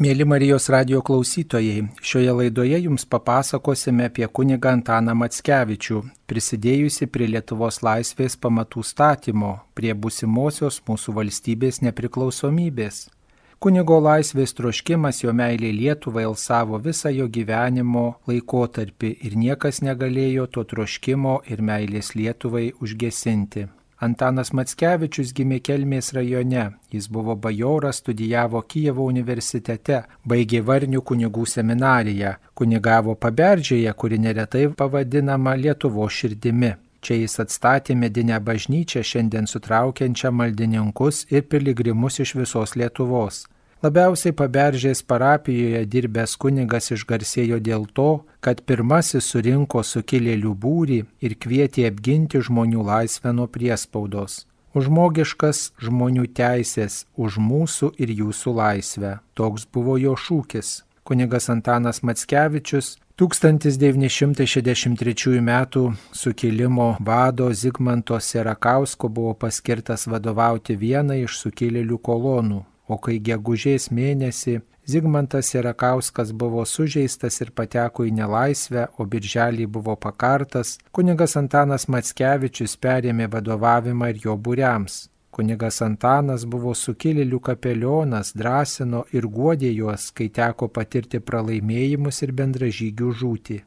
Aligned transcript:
Mėly 0.00 0.24
Marijos 0.24 0.70
radio 0.72 1.02
klausytojai, 1.04 1.82
šioje 2.00 2.32
laidoje 2.32 2.78
jums 2.80 3.02
papasakosime 3.04 4.06
apie 4.08 4.24
kunigą 4.32 4.70
Antaną 4.72 5.12
Matskevičių, 5.20 5.98
prisidėjusi 6.24 7.08
prie 7.12 7.26
Lietuvos 7.28 7.82
laisvės 7.84 8.38
pamatų 8.40 8.80
statymo, 8.90 9.50
prie 9.76 9.92
busimosios 9.92 10.78
mūsų 10.86 11.12
valstybės 11.18 11.82
nepriklausomybės. 11.84 13.02
Kunigo 13.60 13.98
laisvės 14.00 14.56
troškimas 14.56 15.20
jo 15.20 15.34
meilė 15.36 15.74
Lietuvai 15.76 16.24
alsavo 16.30 16.80
visą 16.80 17.12
jo 17.12 17.26
gyvenimo 17.28 18.06
laikotarpį 18.30 19.10
ir 19.28 19.36
niekas 19.36 19.82
negalėjo 19.84 20.48
to 20.56 20.64
troškimo 20.72 21.42
ir 21.44 21.60
meilės 21.60 22.14
Lietuvai 22.16 22.70
užgesinti. 22.80 23.66
Antanas 24.00 24.48
Matskevičius 24.56 25.34
gimė 25.36 25.58
Kelmės 25.60 26.14
rajone. 26.16 26.62
Jis 26.88 27.08
buvo 27.12 27.34
bajoras, 27.36 27.98
studijavo 28.00 28.62
Kijevo 28.64 29.04
universitete, 29.04 29.98
baigė 30.24 30.62
Varnių 30.64 31.02
kunigų 31.04 31.44
seminariją, 31.54 32.30
kunigavo 32.56 33.12
Paberdžėje, 33.20 33.92
kuri 33.92 34.18
neretai 34.24 34.70
pavadinama 34.78 35.52
Lietuvo 35.60 36.08
širdimi. 36.08 36.72
Čia 37.04 37.20
jis 37.20 37.36
atstatė 37.44 37.96
medinę 37.96 38.40
bažnyčią, 38.40 39.04
šiandien 39.04 39.48
sutraukiančią 39.48 40.32
maldininkus 40.32 41.26
ir 41.28 41.44
piligrimus 41.52 42.20
iš 42.24 42.34
visos 42.40 42.76
Lietuvos. 42.80 43.44
Labiausiai 43.80 44.34
paberžės 44.36 45.00
parapijoje 45.08 45.86
dirbęs 45.88 46.36
kunigas 46.36 46.92
išgarsėjo 46.92 47.56
dėl 47.64 47.88
to, 47.96 48.28
kad 48.44 48.60
pirmasis 48.68 49.24
surinko 49.32 49.80
sukilėlių 49.80 50.52
būrį 50.64 50.98
ir 51.24 51.32
kvietė 51.40 51.88
apginti 51.88 52.44
žmonių 52.44 52.84
laisvę 52.84 53.32
nuo 53.32 53.48
priespaudos. 53.48 54.44
Už 54.76 54.84
žmogiškas 54.90 55.72
žmonių 55.80 56.28
teisės, 56.36 57.08
už 57.16 57.40
mūsų 57.40 57.96
ir 57.96 58.12
jūsų 58.18 58.52
laisvę. 58.58 59.24
Toks 59.32 59.64
buvo 59.72 59.96
jo 59.96 60.12
šūkis. 60.12 60.84
Kunigas 61.08 61.48
Antanas 61.48 62.04
Matskevičius 62.04 63.00
1963 63.16 65.40
m. 65.40 65.48
sukilimo 66.12 67.00
vado 67.00 67.48
Zigmanto 67.52 68.20
Serakausko 68.20 69.08
buvo 69.08 69.34
paskirtas 69.34 70.06
vadovauti 70.06 70.76
vienai 70.76 71.24
iš 71.24 71.40
sukilėlių 71.46 71.96
kolonų 71.96 72.69
o 72.90 72.98
kai 72.98 73.20
gegužės 73.30 73.88
mėnesį 73.94 74.58
Zigmantas 74.90 75.54
Irakauskas 75.54 76.32
buvo 76.32 76.64
sužeistas 76.66 77.36
ir 77.44 77.52
pateko 77.54 78.06
į 78.08 78.14
nelaisvę, 78.16 78.88
o 78.98 79.06
birželį 79.12 79.68
buvo 79.76 79.94
pakartas, 80.06 80.78
kunigas 80.90 81.36
Antanas 81.38 81.86
Matskevičius 81.94 82.74
perėmė 82.82 83.28
vadovavimą 83.30 84.10
ir 84.10 84.20
jo 84.24 84.34
būriams. 84.48 84.96
Kunigas 85.30 85.78
Antanas 85.86 86.42
buvo 86.54 86.74
sukilėlių 86.74 87.38
kapelionas, 87.50 88.32
drąsino 88.34 89.04
ir 89.14 89.30
guodė 89.38 89.70
juos, 89.70 90.10
kai 90.10 90.26
teko 90.40 90.68
patirti 90.68 91.20
pralaimėjimus 91.20 92.22
ir 92.26 92.34
bendražygių 92.40 93.12
žūtį. 93.22 93.64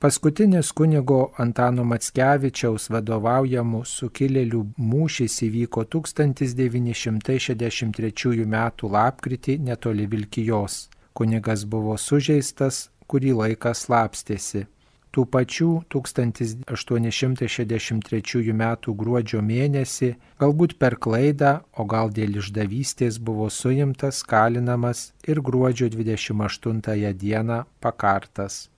Paskutinis 0.00 0.72
kunigo 0.72 1.28
Antano 1.42 1.84
Matskevičiaus 1.84 2.88
vadovaujamų 2.88 3.84
sukilėlių 3.84 4.72
mūšis 4.92 5.34
įvyko 5.44 5.84
1963 5.94 8.46
m. 8.46 8.54
lapkritį 8.94 9.58
netoli 9.66 10.06
Vilkijos. 10.08 10.88
Kunigas 11.12 11.64
buvo 11.68 12.00
sužeistas, 12.00 12.88
kurį 13.12 13.36
laiką 13.42 13.76
slapstėsi. 13.76 14.64
Tų 15.12 15.28
pačių 15.36 15.84
1863 15.92 18.56
m. 18.56 18.64
gruodžio 19.04 19.44
mėnesį, 19.44 20.16
galbūt 20.40 20.80
per 20.80 20.96
klaidą, 20.96 21.60
o 21.76 21.84
gal 21.84 22.08
dėl 22.08 22.40
išdavystės 22.40 23.20
buvo 23.20 23.52
suimtas, 23.52 24.24
kalinamas 24.24 25.12
ir 25.28 25.44
gruodžio 25.44 25.92
28 25.92 27.12
dieną 27.20 27.68
pakartas. 27.84 28.69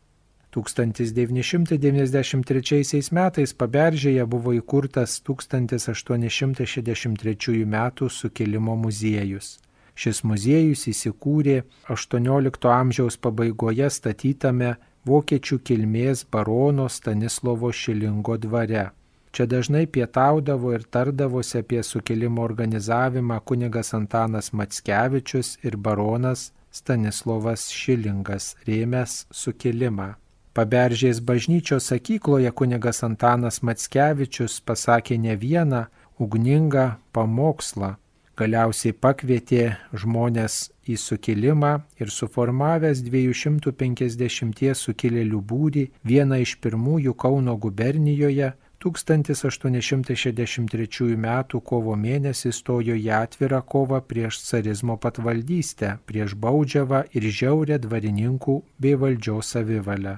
1993 0.52 3.16
metais 3.16 3.56
Paberžėje 3.56 4.20
buvo 4.28 4.52
įkurtas 4.52 5.24
1863 5.24 7.64
m. 7.64 7.76
sukilimo 8.08 8.76
muziejus. 8.76 9.58
Šis 9.94 10.24
muziejus 10.24 10.86
įsikūrė 10.92 11.62
XVIII 11.88 12.70
amžiaus 12.72 13.16
pabaigoje 13.16 13.90
statytame 13.90 14.76
vokiečių 15.08 15.58
kilmės 15.68 16.24
barono 16.32 16.88
Stanislovo 16.88 17.72
Šilingo 17.72 18.36
dvare. 18.40 18.90
Čia 19.32 19.46
dažnai 19.48 19.86
pietaudavo 19.88 20.74
ir 20.76 20.84
tardavosi 20.84 21.62
apie 21.62 21.82
sukilimo 21.82 22.42
organizavimą 22.44 23.40
kunigas 23.40 23.94
Antanas 23.96 24.52
Matskevičius 24.52 25.56
ir 25.64 25.76
baronas 25.76 26.52
Stanislovas 26.72 27.70
Šilingas 27.72 28.54
rėmęs 28.68 29.24
sukilimą. 29.32 30.21
Paberžės 30.52 31.24
bažnyčios 31.24 31.86
sakykloje 31.88 32.50
kunigas 32.52 33.00
Antanas 33.06 33.62
Matskevičius 33.64 34.60
pasakė 34.68 35.16
ne 35.16 35.32
vieną 35.32 35.88
ugningą 36.20 37.00
pamokslą. 37.16 37.96
Galiausiai 38.36 38.92
pakvietė 38.92 39.80
žmonės 40.02 40.76
į 40.84 41.00
sukilimą 41.00 41.70
ir 42.00 42.08
suformavęs 42.12 43.00
250 43.06 44.74
sukilėlių 44.80 45.40
būrį 45.52 45.84
vieną 46.10 46.36
iš 46.44 46.52
pirmųjų 46.64 47.12
Kauno 47.22 47.54
gubernijoje 47.62 48.48
1863 48.84 51.16
m. 51.16 51.28
kovo 51.70 51.94
mėnesį 52.04 52.50
stojo 52.52 52.94
į 52.98 53.08
atvirą 53.20 53.60
kovą 53.62 54.00
prieš 54.04 54.34
carizmo 54.50 54.94
patvaldystę, 55.00 55.96
prieš 56.04 56.34
baudžiavą 56.34 57.04
ir 57.16 57.22
žiaurę 57.40 57.76
dvarininkų 57.86 58.54
bei 58.78 58.94
valdžios 59.00 59.46
savivalę. 59.56 60.14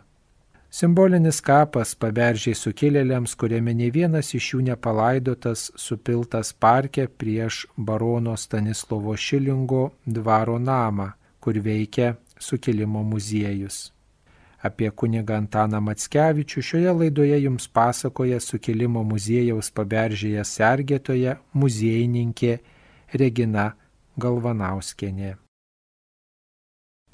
Simbolinis 0.74 1.36
kapas 1.38 1.92
paberžiai 1.94 2.56
sukilėliams, 2.58 3.36
kuriame 3.38 3.70
ne 3.78 3.92
vienas 3.94 4.32
iš 4.34 4.48
jų 4.54 4.62
nepalaidotas, 4.72 5.68
supiltas 5.78 6.50
parke 6.50 7.04
prieš 7.06 7.60
barono 7.76 8.34
Stanislovo 8.34 9.14
Šilingo 9.14 9.84
dvaro 10.16 10.56
namą, 10.58 11.12
kur 11.38 11.60
veikia 11.62 12.16
sukilimo 12.42 13.04
muziejus. 13.06 13.92
Apie 14.66 14.90
kunigą 14.90 15.38
Antaną 15.44 15.78
Matskevičių 15.92 16.66
šioje 16.70 16.96
laidoje 17.04 17.38
jums 17.44 17.70
pasakoja 17.70 18.42
sukilimo 18.42 19.06
muziejaus 19.06 19.70
paberžėje 19.78 20.42
sergėtoje 20.56 21.38
muziejininkė 21.54 22.58
Regina 23.14 23.70
Galvanauskienė. 24.18 25.36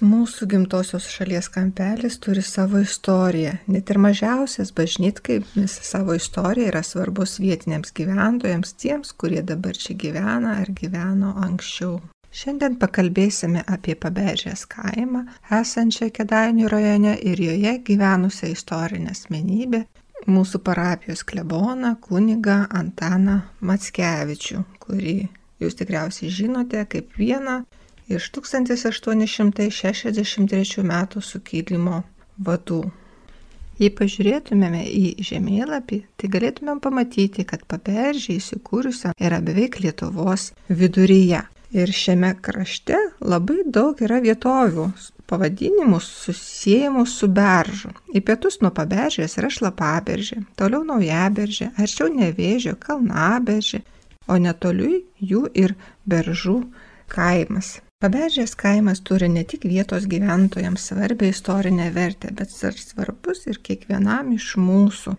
Mūsų 0.00 0.46
gimtosios 0.48 1.04
šalies 1.12 1.50
kampelis 1.52 2.14
turi 2.24 2.40
savo 2.40 2.78
istoriją. 2.80 3.58
Net 3.68 3.90
ir 3.92 3.98
mažiausias 4.00 4.70
bažnytkaimis 4.72 5.74
savo 5.84 6.14
istorija 6.16 6.70
yra 6.70 6.80
svarbus 6.80 7.34
vietiniams 7.36 7.92
gyventojams, 7.92 8.72
tiems, 8.80 9.10
kurie 9.12 9.42
dabar 9.44 9.76
čia 9.76 9.92
gyvena 10.00 10.54
ar 10.62 10.70
gyveno 10.72 11.34
anksčiau. 11.44 11.98
Šiandien 12.32 12.78
pakalbėsime 12.80 13.60
apie 13.68 13.92
Pabežės 14.00 14.62
kaimą, 14.72 15.26
esančią 15.58 16.08
Kedainių 16.16 16.70
rajone 16.72 17.18
ir 17.20 17.42
joje 17.44 17.74
gyvenusią 17.84 18.54
istorinę 18.54 19.12
asmenybę, 19.12 19.82
mūsų 20.32 20.62
parapijos 20.64 21.26
kleboną, 21.28 21.92
kunigą 22.00 22.62
Antaną 22.80 23.42
Matskevičių, 23.60 24.64
kurį 24.80 25.18
jūs 25.60 25.76
tikriausiai 25.76 26.32
žinote 26.32 26.86
kaip 26.88 27.12
vieną 27.20 27.58
iš 28.10 28.30
1863 28.36 30.82
metų 30.92 31.18
sukilimo 31.22 32.02
vadų. 32.38 32.90
Jei 33.80 33.88
pažiūrėtumėme 33.96 34.82
į 34.84 35.24
žemėlapį, 35.24 36.02
tai 36.20 36.28
galėtumėm 36.34 36.82
pamatyti, 36.84 37.46
kad 37.48 37.62
paberžė 37.70 38.34
įsikūrusi 38.36 39.14
yra 39.16 39.38
beveik 39.40 39.80
Lietuvos 39.80 40.50
viduryje. 40.68 41.40
Ir 41.70 41.86
šiame 41.94 42.34
krašte 42.42 42.98
labai 43.22 43.62
daug 43.64 44.00
yra 44.02 44.18
vietovių 44.20 44.88
pavadinimus 45.30 46.08
susijęjimus 46.24 47.12
su 47.20 47.28
beržu. 47.30 47.92
Į 48.10 48.24
pietus 48.26 48.58
nuo 48.60 48.72
paberžės 48.74 49.38
yra 49.38 49.46
šlapaberžė, 49.54 50.40
toliau 50.58 50.82
naujaberžė, 50.88 51.70
arčiau 51.78 52.10
nevėžio 52.10 52.74
kalnaberžė, 52.82 53.84
o 54.26 54.40
netoliui 54.42 55.04
jų 55.22 55.44
ir 55.54 55.76
beržų 56.10 56.56
kaimas. 57.14 57.78
Paberžės 58.00 58.54
kaimas 58.56 59.02
turi 59.04 59.26
ne 59.28 59.42
tik 59.44 59.66
vietos 59.68 60.06
gyventojams 60.08 60.86
svarbę 60.88 61.26
istorinę 61.28 61.90
vertę, 61.92 62.30
bet 62.32 62.54
ir 62.64 62.78
svarbus 62.80 63.42
ir 63.44 63.58
kiekvienam 63.60 64.30
iš 64.32 64.54
mūsų. 64.56 65.12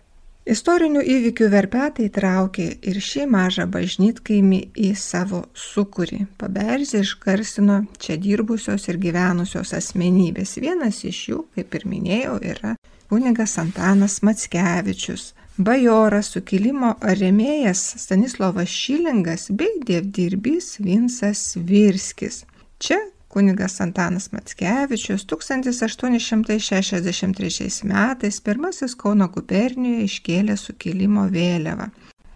Istorinių 0.49 1.03
įvykių 1.15 1.49
verpetai 1.53 2.07
traukė 2.09 2.65
ir 2.89 2.97
šį 2.97 3.27
mažą 3.29 3.67
bažnytkaimį 3.69 4.61
į 4.87 4.89
savo 4.97 5.43
sukūrį. 5.53 6.23
Paberzė 6.41 7.03
išgarsino 7.05 7.83
čia 8.01 8.17
dirbusios 8.17 8.89
ir 8.89 8.97
gyvenusios 9.03 9.75
asmenybės. 9.77 10.57
Vienas 10.57 11.03
iš 11.05 11.19
jų, 11.29 11.43
kaip 11.53 11.77
ir 11.77 11.85
minėjau, 11.85 12.39
yra 12.41 12.73
kunigas 13.13 13.59
Antanas 13.61 14.23
Matskevičius, 14.25 15.35
bajoras, 15.61 16.33
sukilimo 16.33 16.95
remėjas 17.05 17.85
Stanislavas 18.01 18.73
Šilingas 18.73 19.51
bei 19.53 19.77
dievdirbys 19.85 20.79
Vinsas 20.81 21.51
Virskis. 21.61 22.47
Čia 22.81 22.97
kunigas 23.27 23.81
Antanas 23.81 24.31
Matskevičius 24.31 25.25
1863 25.25 27.83
metais 27.83 28.41
pirmasis 28.41 28.95
Kauno 28.97 29.27
gubernijoje 29.35 30.03
iškėlė 30.07 30.55
sukilimo 30.57 31.27
vėliavą. 31.35 31.87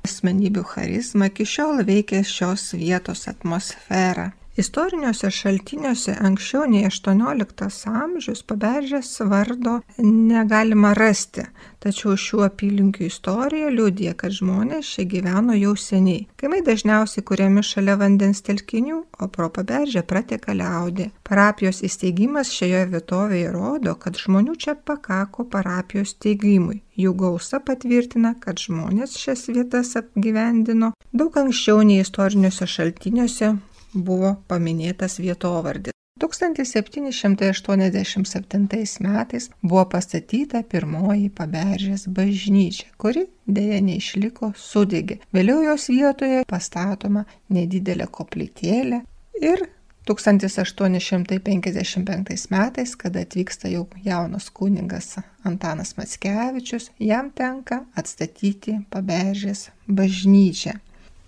Asmenybių 0.06 0.63
charizma 0.69 1.25
iki 1.31 1.45
šiol 1.50 1.81
veikia 1.89 2.21
šios 2.21 2.63
vietos 2.77 3.21
atmosferą. 3.31 4.27
Istoriniuose 4.56 5.28
šaltiniuose 5.36 6.13
anksčiau 6.28 6.63
nei 6.72 6.86
18 6.88 7.90
amžius 7.92 8.44
paberžės 8.48 9.10
vardo 9.28 9.74
negalima 10.00 10.94
rasti, 10.96 11.44
tačiau 11.84 12.16
šių 12.25 12.40
apylinkių 12.46 13.04
istorija 13.10 13.74
liūdė, 13.74 14.13
kad 14.22 14.31
žmonės 14.38 14.94
čia 14.94 15.04
gyveno 15.12 15.57
jau 15.60 15.74
seniai. 15.88 16.24
Kaimai 16.40 16.62
dažniausiai 16.69 17.25
kuriami 17.28 17.66
šalia 17.68 17.98
vandens 18.00 18.40
telkinių, 18.48 19.02
o 19.19 19.28
pro 19.28 19.50
paberžę 19.60 20.06
prateka 20.07 20.56
liaudė. 20.56 21.10
Parapijos 21.28 21.84
įsteigimas 21.84 22.56
šioje 22.56 22.88
vietovėje 22.96 23.52
rodo, 23.52 24.00
kad 24.00 24.16
žmonių 24.16 24.56
čia 24.56 24.80
pakako 24.80 25.50
parapijos 25.52 26.16
steigimui. 26.16 26.80
Jų 26.96 27.12
gausa 27.19 27.60
patvirtina, 27.60 28.38
kad 28.40 28.63
žmonės 28.63 29.19
šias 29.19 29.50
vietas 29.52 29.98
apgyvendino 30.00 30.96
daug 31.12 31.44
anksčiau 31.44 31.84
nei 31.84 32.06
istoriniuose 32.07 32.72
šaltiniuose 32.72 33.57
buvo 33.95 34.36
paminėtas 34.47 35.19
vietovardis. 35.24 35.95
1787 36.19 38.68
metais 39.01 39.50
buvo 39.62 39.86
pastatyta 39.92 40.63
pirmoji 40.63 41.30
paberžės 41.36 42.07
bažnyčia, 42.07 42.88
kuri 42.97 43.25
dėja 43.44 43.81
neišliko 43.83 44.53
sudegė. 44.56 45.19
Vėliau 45.36 45.59
jos 45.68 45.89
vietoje 45.92 46.47
pastatoma 46.47 47.25
nedidelė 47.51 48.07
koplytėlė 48.07 49.03
ir 49.44 49.68
1855 50.07 52.47
metais, 52.56 52.95
kada 52.95 53.19
atvyksta 53.25 53.68
jau 53.74 53.88
jaunas 54.06 54.50
kuningas 54.53 55.18
Antanas 55.44 55.97
Matskevičius, 55.97 56.92
jam 57.00 57.31
tenka 57.36 57.86
atstatyti 57.97 58.80
paberžės 58.94 59.69
bažnyčią. 59.88 60.71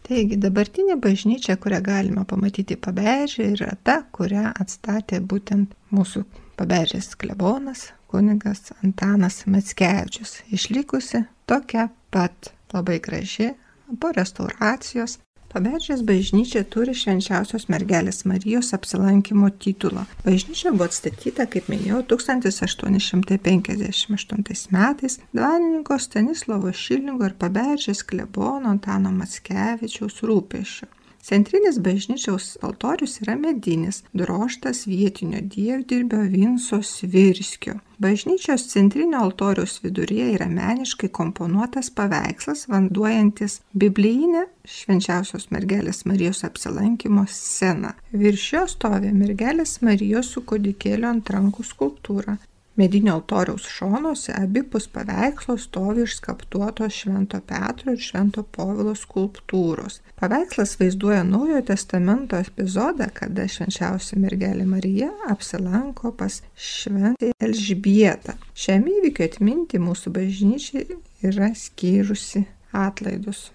Taigi 0.08 0.38
dabartinė 0.40 0.96
bažnyčia, 1.04 1.58
kurią 1.60 1.82
galima 1.84 2.24
pamatyti 2.28 2.78
pabežė, 2.80 3.50
yra 3.58 3.74
ta, 3.84 3.98
kurią 4.16 4.54
atstatė 4.56 5.20
būtent 5.20 5.74
mūsų 5.92 6.24
pabežės 6.56 7.12
klebonas, 7.20 7.90
kunigas 8.08 8.72
Antanas 8.80 9.42
Matskevičius. 9.52 10.38
Išlikusi 10.56 11.26
tokia 11.50 11.90
pat 12.16 12.54
labai 12.72 13.02
graži 13.04 13.52
po 14.00 14.14
restauracijos 14.16 15.20
Paberžės 15.48 16.02
bažnyčia 16.04 16.68
turi 16.68 16.92
švenčiausios 16.98 17.70
mergelės 17.72 18.26
Marijos 18.28 18.74
apsilankimo 18.76 19.48
titulą. 19.64 20.04
Bažnyčia 20.26 20.74
buvo 20.76 20.84
atstatyta, 20.90 21.46
kaip 21.54 21.70
minėjau, 21.72 22.02
1858 22.12 24.76
metais 24.76 25.16
dvarininko 25.32 25.96
Stanislovo 26.04 26.68
Šilningo 26.76 27.24
ir 27.30 27.36
Paberžės 27.40 28.04
klebono 28.04 28.68
Antano 28.76 29.08
Matskevičiaus 29.16 30.20
rūpešiu. 30.28 30.92
Centrinis 31.28 31.76
bažnyčiaus 31.84 32.54
altorius 32.64 33.18
yra 33.20 33.34
medinis, 33.36 33.98
droštas 34.16 34.86
vietinio 34.88 35.42
dievdirbio 35.44 36.22
Vinso 36.32 36.80
Svirskio. 36.82 37.74
Bažnyčios 38.00 38.64
centrinio 38.72 39.20
altoriaus 39.26 39.82
viduryje 39.84 40.30
yra 40.38 40.48
meniškai 40.48 41.10
komponuotas 41.20 41.90
paveikslas, 42.00 42.64
vanduojantis 42.72 43.60
biblijinę 43.74 44.46
švenčiausios 44.64 45.50
mergelės 45.52 46.06
Marijos 46.08 46.46
apsilankimo 46.48 47.26
sceną. 47.28 47.92
Virš 48.12 48.52
jo 48.54 48.68
stovi 48.78 49.12
mergelės 49.12 49.82
Marijos 49.82 50.32
su 50.32 50.48
kodikėlio 50.48 51.12
ant 51.12 51.36
rankų 51.36 51.68
skulptūra. 51.74 52.38
Medinio 52.78 53.14
altoriaus 53.18 53.64
šonuose 53.74 54.34
abipus 54.38 54.86
paveikslo 54.94 55.58
stovi 55.58 56.04
išskaptuotos 56.06 56.94
Švento 56.94 57.40
Petro 57.42 57.96
ir 57.96 58.04
Švento 58.06 58.44
Povilo 58.44 58.94
skulptūros. 58.96 59.98
Paveikslas 60.22 60.76
vaizduoja 60.80 61.24
Naujojo 61.26 61.64
testamento 61.72 62.38
epizodą, 62.38 63.10
kada 63.14 63.48
švenčiausia 63.50 64.22
mergelė 64.22 64.70
Marija 64.70 65.10
apsilanko 65.34 66.14
pas 66.22 66.44
Šventąją 66.54 67.34
Elžbietą. 67.50 68.38
Šiam 68.54 68.86
įvykiu 68.94 69.26
atminti 69.26 69.82
mūsų 69.82 70.14
bažnyčiai 70.22 71.02
yra 71.26 71.50
skyrusi 71.58 72.46
atlaidus. 72.86 73.48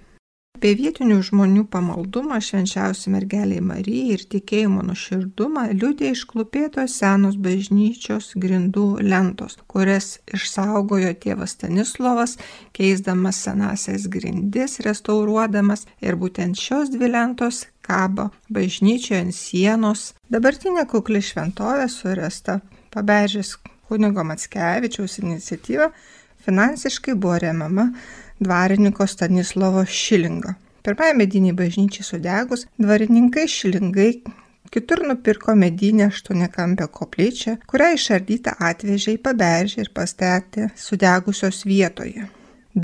Apie 0.62 0.76
vietinių 0.78 1.16
žmonių 1.26 1.62
pamaldumą 1.72 2.36
švenčiausiai 2.46 3.10
mergeliai 3.10 3.62
Marijai 3.66 4.12
ir 4.14 4.20
tikėjimo 4.34 4.84
nuširdumą 4.86 5.64
liūdė 5.72 6.12
išklupėtos 6.14 6.94
senos 7.00 7.38
bažnyčios 7.46 8.28
grindų 8.44 8.84
lentos, 9.02 9.56
kurias 9.66 10.20
išsaugojo 10.38 11.10
tėvas 11.24 11.56
Stanislovas, 11.56 12.36
keisdamas 12.78 13.42
senasias 13.48 14.06
grindis, 14.06 14.78
restauruodamas 14.86 15.82
ir 15.98 16.20
būtent 16.22 16.62
šios 16.62 16.94
dvi 16.94 17.10
lentos 17.10 17.64
kabo 17.82 18.30
bažnyčioje 18.46 19.24
ant 19.24 19.34
sienos. 19.34 20.12
Dabartinė 20.30 20.86
kukli 20.94 21.26
šventovė 21.26 21.90
suresta 21.90 22.60
pabežės 22.94 23.56
kunigo 23.90 24.22
Matskevičiaus 24.30 25.18
iniciatyva 25.26 25.90
finansiškai 26.46 27.18
buvo 27.18 27.40
remiama 27.42 27.90
dvarininko 28.44 29.06
Stanislovo 29.06 29.86
Šilingo. 29.86 30.54
Pirmąją 30.82 31.18
medinį 31.18 31.52
bažnyčią 31.58 32.06
sudegus, 32.06 32.66
dvarininkai 32.82 33.48
Šilingai 33.48 34.12
kitur 34.72 35.02
nupirko 35.08 35.54
medinę 35.54 36.04
aštuonikampę 36.10 36.86
koplyčią, 36.98 37.56
kurią 37.70 37.88
išardytą 37.98 38.54
atvežė 38.68 39.16
į 39.16 39.20
paberžę 39.26 39.84
ir 39.84 39.90
pastatė 39.98 40.70
sudegusios 40.84 41.66
vietoje. 41.68 42.24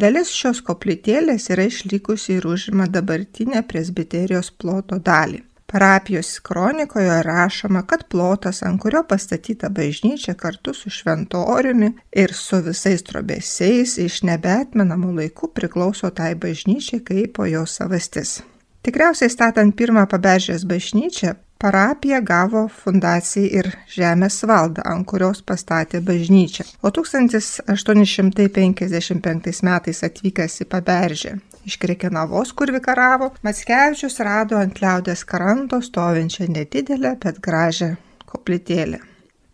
Dalis 0.02 0.34
šios 0.36 0.60
koplytėlės 0.68 1.48
yra 1.54 1.64
išlikusi 1.70 2.34
ir 2.36 2.46
užima 2.50 2.90
dabartinę 2.96 3.62
presbiterijos 3.70 4.50
ploto 4.60 4.98
dalį. 5.10 5.40
Parapijos 5.72 6.38
kronikoje 6.38 7.22
rašoma, 7.22 7.82
kad 7.82 8.04
plotas, 8.08 8.62
ant 8.62 8.80
kurio 8.80 9.02
pastatyta 9.08 9.68
bažnyčia 9.68 10.34
kartu 10.34 10.74
su 10.74 10.90
šventoriumi 10.90 11.92
ir 12.12 12.34
su 12.34 12.56
visais 12.64 13.02
trobesiais 13.04 13.98
iš 14.00 14.22
nebetmenamų 14.24 15.12
laikų 15.18 15.48
priklauso 15.52 16.10
tai 16.10 16.34
bažnyčiai 16.44 17.00
kaip 17.04 17.32
po 17.36 17.44
jos 17.44 17.76
savastis. 17.82 18.42
Tikriausiai 18.80 19.28
statant 19.28 19.76
pirmą 19.76 20.06
paberžės 20.08 20.64
bažnyčią, 20.64 21.34
parapija 21.60 22.24
gavo 22.24 22.68
fundacijai 22.72 23.52
ir 23.60 23.68
žemės 23.92 24.40
valdą, 24.48 24.80
ant 24.88 25.04
kurios 25.10 25.42
pastatė 25.44 26.00
bažnyčią. 26.00 26.64
O 26.80 26.88
1855 26.96 29.60
metais 29.68 30.00
atvykęs 30.08 30.60
į 30.64 30.66
paberžę 30.72 31.36
iš 31.68 31.76
Krekenavos, 31.82 32.52
kur 32.56 32.68
vikaravo, 32.72 33.26
Matskevičius 33.46 34.16
rado 34.24 34.56
ant 34.60 34.76
liaudės 34.82 35.20
kranto 35.28 35.78
stovinčią 35.84 36.44
nedidelę, 36.54 37.10
bet 37.22 37.34
gražią 37.44 37.90
koplytėlę. 38.28 38.98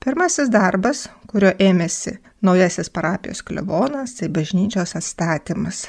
Pirmasis 0.05 0.49
darbas, 0.53 0.99
kurio 1.31 1.53
ėmėsi 1.59 2.13
naujasis 2.45 2.89
parapijos 2.93 3.41
klebonas, 3.43 4.15
tai 4.19 4.29
bažnyčios 4.29 4.97
atstatymas. 4.99 5.89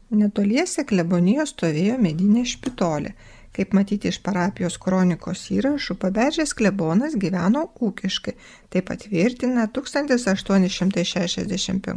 Netoliese 0.09 0.87
klebonijos 0.89 1.51
stovėjo 1.53 1.99
medinė 2.01 2.47
špitolė. 2.49 3.13
Kaip 3.59 3.73
matyti 3.75 4.07
iš 4.13 4.21
parapijos 4.23 4.77
kronikos 4.79 5.41
įrašų, 5.51 5.97
paberžės 5.99 6.53
klebonas 6.55 7.17
gyveno 7.19 7.75
ūkiškai. 7.83 8.39
Tai 8.71 8.83
patvirtina 8.87 9.67
1865 9.75 11.75
m. 11.75 11.91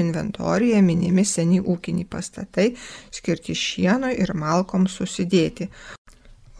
inventorijoje 0.00 0.80
minimi 0.86 1.24
seni 1.28 1.60
ūkiniai 1.60 2.08
pastatai, 2.08 2.72
skirti 3.12 3.52
šienui 3.52 4.16
ir 4.16 4.32
malkom 4.32 4.88
susidėti. 4.88 5.68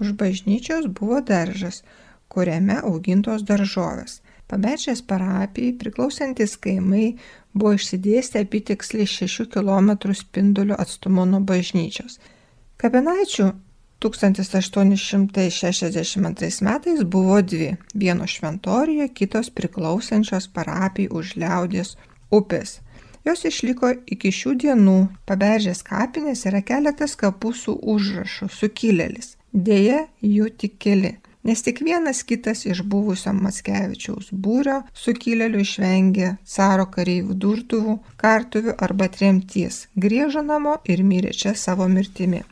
Už 0.04 0.12
bažnyčios 0.20 0.92
buvo 0.92 1.24
daržas, 1.24 1.80
kuriame 2.28 2.84
augintos 2.84 3.40
daržovės. 3.48 4.20
Paberžės 4.52 5.00
parapijai 5.00 5.72
priklausantis 5.80 6.60
kaimai 6.60 7.16
buvo 7.56 7.72
išsidėstę 7.80 8.44
apitiksliai 8.44 9.08
6 9.08 9.48
km 9.48 10.12
spindulių 10.12 10.76
atstumu 10.76 11.24
nuo 11.24 11.40
bažnyčios. 11.40 12.20
Kapinaičių 12.76 13.64
1862 14.00 16.62
metais 16.62 17.04
buvo 17.04 17.42
dvi- 17.42 17.76
vieno 18.02 18.26
šventorijoje, 18.26 19.08
kitos 19.08 19.50
priklausančios 19.50 20.48
parapijai 20.48 21.08
už 21.10 21.36
liaudės 21.36 21.96
upės. 22.30 22.80
Jos 23.24 23.44
išliko 23.44 23.94
iki 24.06 24.30
šių 24.30 24.54
dienų. 24.62 25.08
Paberžės 25.26 25.82
kapinės 25.82 26.46
yra 26.46 26.62
keletas 26.62 27.16
kapų 27.16 27.54
su 27.54 27.78
užrašu- 27.82 28.48
sukilėlis. 28.58 29.36
Deja, 29.52 30.06
jų 30.22 30.50
tik 30.56 30.78
keli 30.78 31.16
nes 31.46 31.62
tik 31.62 31.80
vienas 31.80 32.22
kitas 32.22 32.64
iš 32.66 32.82
buvusio 32.92 33.32
Matskevičiaus 33.38 34.32
būrio 34.44 34.80
sukilėlių 35.02 35.62
išvengė 35.62 36.30
caro 36.54 36.86
kareivių 36.96 37.36
durtuvų, 37.44 37.94
kartuvių 38.22 38.74
arba 38.86 39.06
tremties, 39.16 39.86
grįžo 39.94 40.42
namo 40.50 40.74
ir 40.92 41.04
mirė 41.06 41.32
čia 41.42 41.54
savo 41.54 41.86
mirtimi. 41.96 42.42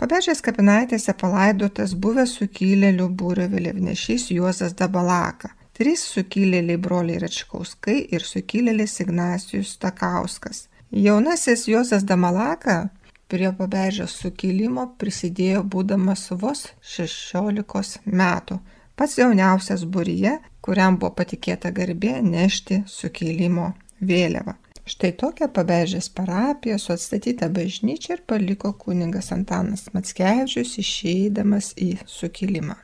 Pabežės 0.00 0.42
kapinaitėse 0.42 1.14
palaidotas 1.20 1.94
buvęs 1.94 2.34
sukilėlių 2.40 3.08
būrio 3.20 3.46
vėliavnešys 3.52 4.30
Juozas 4.34 4.74
Dabalaka, 4.78 5.52
trys 5.76 6.02
sukilėliai 6.16 6.80
broliai 6.82 7.20
Račkauskai 7.22 8.00
ir 8.10 8.26
sukilėlis 8.26 8.98
Ignacijus 9.04 9.76
Stakauskas. 9.78 10.68
Jaunasis 10.90 11.68
Juozas 11.70 12.04
Damalaka 12.06 12.88
Prie 13.34 13.48
paberžės 13.56 14.12
sukilimo 14.20 14.82
prisidėjo 15.00 15.62
būdamas 15.74 16.26
vos 16.42 16.66
16 16.94 18.02
metų, 18.20 18.58
pats 18.94 19.16
jauniausias 19.18 19.86
būryje, 19.94 20.36
kuriam 20.60 20.98
buvo 21.00 21.14
patikėta 21.20 21.72
garbė 21.78 22.18
nešti 22.22 22.82
sukilimo 22.86 23.72
vėliavą. 23.98 24.58
Štai 24.84 25.14
tokią 25.16 25.46
paberžės 25.48 26.10
parapiją 26.12 26.76
su 26.76 26.92
atstatyta 26.92 27.46
bažnyčia 27.48 28.18
ir 28.18 28.22
paliko 28.28 28.74
kuningas 28.76 29.30
Antanas 29.32 29.86
Matskevičius 29.94 30.74
išeidamas 30.82 31.70
į 31.80 31.94
sukilimą. 32.04 32.76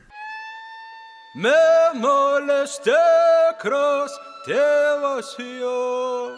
Memolės 1.43 2.79
tikras 2.81 4.15
tėvas 4.47 5.29
jo, 5.45 6.33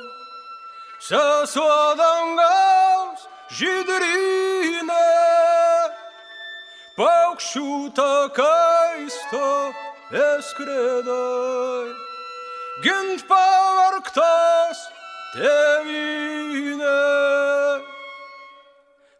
sesuo 1.07 1.79
dangaus 2.01 3.23
žydrynė, 3.55 4.99
paukščių 6.99 7.69
takaisto 8.01 9.47
eskredai, 10.27 11.87
gint 12.83 13.23
pavarktas 13.31 14.89
tėvynė. 15.33 16.99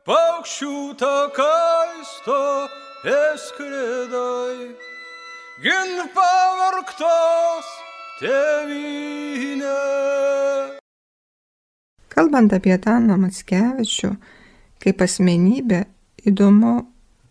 Paukščių 0.03 0.75
takaisto 0.99 2.39
eskredai, 3.07 4.73
gint 5.63 6.03
pavarktas 6.15 7.69
tėvynė. 8.21 9.79
Kalbant 12.13 12.53
apie 12.53 12.77
Daną 12.77 13.17
Matskevičių 13.23 14.13
kaip 14.83 15.01
asmenybę, 15.01 15.85
įdomu 16.27 16.75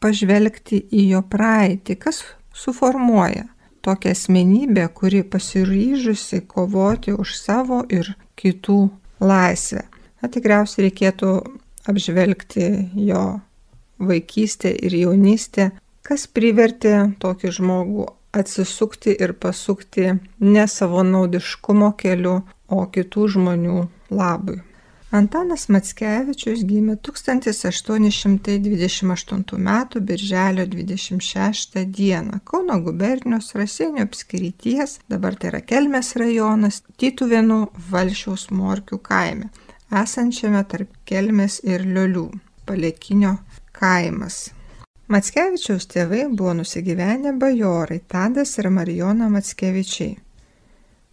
pažvelgti 0.02 0.80
į 0.90 1.08
jo 1.12 1.20
praeitį, 1.28 1.98
kas 2.00 2.24
suformuoja 2.56 3.46
tokią 3.82 4.10
asmenybę, 4.16 4.88
kuri 4.96 5.22
pasiryžusi 5.24 6.42
kovoti 6.48 7.12
už 7.12 7.36
savo 7.36 7.82
ir 7.88 8.14
kitų 8.42 8.78
laisvę. 9.22 9.86
Na, 10.22 10.30
tikriausiai 10.30 10.88
reikėtų 10.88 11.32
apžvelgti 11.90 12.66
jo 13.08 13.22
vaikystę 14.02 14.72
ir 14.86 14.94
jaunystę, 14.94 15.70
kas 16.06 16.26
privertė 16.26 17.12
tokį 17.22 17.54
žmogų 17.58 18.08
atsisukti 18.32 19.14
ir 19.20 19.34
pasukti 19.38 20.12
ne 20.40 20.66
savo 20.68 21.02
naudiškumo 21.06 21.92
keliu, 22.00 22.40
o 22.72 22.84
kitų 22.88 23.28
žmonių 23.34 23.80
labui. 24.10 24.62
Antanas 25.12 25.66
Matskevičius 25.68 26.62
gimė 26.64 26.94
1828 27.04 29.58
m. 29.58 29.72
birželio 30.08 30.64
26 30.72 31.82
d. 31.84 32.16
Kauno 32.48 32.78
gubernijos 32.86 33.52
Raseinių 33.58 34.06
apskrities, 34.06 34.94
dabar 35.12 35.36
tai 35.36 35.50
yra 35.50 35.60
Kelmės 35.68 36.14
rajonas, 36.16 36.80
Tytuvėnų 36.96 37.60
Valšiaus 37.92 38.48
Morkių 38.56 38.96
kaime, 39.04 39.52
esančiame 39.92 40.64
tarp 40.72 40.88
Kelmės 41.04 41.60
ir 41.60 41.84
Liolių, 41.84 42.32
Palekinio 42.64 43.36
kaimas. 43.76 44.56
Matskevičiaus 45.12 45.92
tėvai 45.92 46.24
buvo 46.32 46.56
nusigyvenę 46.62 47.36
bajorai 47.36 48.00
Tadas 48.08 48.56
ir 48.56 48.72
Marijona 48.72 49.28
Matskevičiai. 49.28 50.21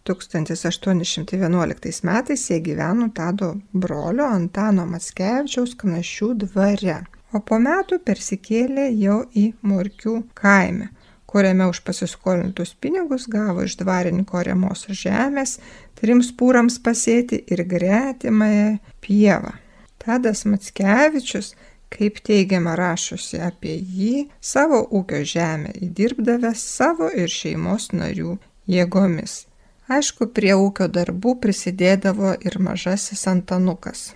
1811 0.10 2.04
metais 2.08 2.46
jie 2.50 2.60
gyveno 2.66 3.10
Tado 3.16 3.54
brolio 3.74 4.26
Antano 4.28 4.86
Matskevičiaus 4.90 5.76
kanašių 5.80 6.30
dvare, 6.46 6.98
o 7.34 7.42
po 7.46 7.60
metų 7.62 8.02
persikėlė 8.06 8.90
jau 8.98 9.22
į 9.38 9.46
Murkių 9.62 10.16
kaimę, 10.40 10.90
kuriame 11.30 11.70
už 11.70 11.84
pasiskolintus 11.86 12.74
pinigus 12.82 13.30
gavo 13.30 13.64
iš 13.68 13.78
dvarininko 13.84 14.44
remos 14.50 14.88
žemės 14.90 15.60
trims 16.00 16.34
pūrams 16.36 16.80
pasėti 16.82 17.44
ir 17.54 17.66
gretimąją 17.70 18.78
pievą. 19.06 19.54
Tadas 20.00 20.46
Matskevičius 20.48 21.54
kaip 21.90 22.20
teigiama 22.26 22.76
rašosi 22.78 23.42
apie 23.44 23.76
jį, 23.78 24.28
savo 24.42 24.82
ūkio 25.00 25.22
žemę 25.34 25.74
įdirbdavęs 25.88 26.66
savo 26.78 27.10
ir 27.10 27.32
šeimos 27.34 27.90
narių 27.96 28.38
jėgomis. 28.70 29.44
Aišku, 29.90 30.28
prie 30.38 30.52
ūkio 30.54 30.86
darbų 30.94 31.40
prisidėdavo 31.42 32.36
ir 32.46 32.60
mažasis 32.62 33.24
Antanukas. 33.32 34.12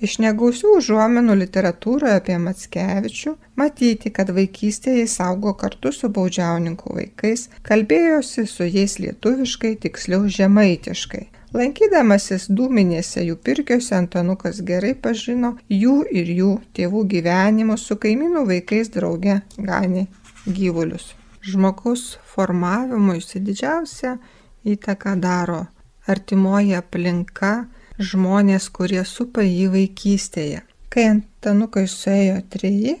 Iš 0.00 0.14
negausių 0.24 0.70
užuomenų 0.78 1.34
literatūroje 1.42 2.14
apie 2.16 2.38
Matskevičių 2.40 3.34
matyti, 3.60 4.08
kad 4.16 4.32
vaikystėje 4.32 5.02
jis 5.02 5.18
augo 5.20 5.52
kartu 5.60 5.92
su 5.92 6.08
baudžiauninkų 6.08 6.94
vaikais, 6.96 7.50
kalbėjosi 7.68 8.46
su 8.48 8.64
jais 8.64 8.96
lietuviškai, 9.04 9.74
tiksliau 9.84 10.24
žemaitiškai. 10.24 11.26
Lankydamasis 11.52 12.48
dūminėse 12.48 13.26
jų 13.26 13.36
pirkiuose 13.44 13.98
Antanukas 14.00 14.64
gerai 14.64 14.94
pažino 14.96 15.58
jų 15.68 16.00
ir 16.16 16.32
jų 16.40 16.50
tėvų 16.72 17.04
gyvenimus 17.12 17.84
su 17.90 18.00
kaimynų 18.00 18.48
vaikais 18.54 18.88
drauge 18.96 19.42
ganė 19.58 20.08
gyvulius. 20.48 21.10
Žmogaus 21.44 22.14
formavimuisi 22.32 23.44
didžiausia 23.44 24.16
įtaką 24.64 25.20
daro 25.20 25.66
artimoji 26.10 26.74
aplinka, 26.78 27.52
žmonės, 27.98 28.70
kurie 28.74 29.04
supa 29.04 29.42
jį 29.44 29.68
vaikystėje. 29.74 30.60
Kai 30.90 31.04
Antanukui 31.14 31.86
suėjo 31.88 32.42
treji, 32.50 32.94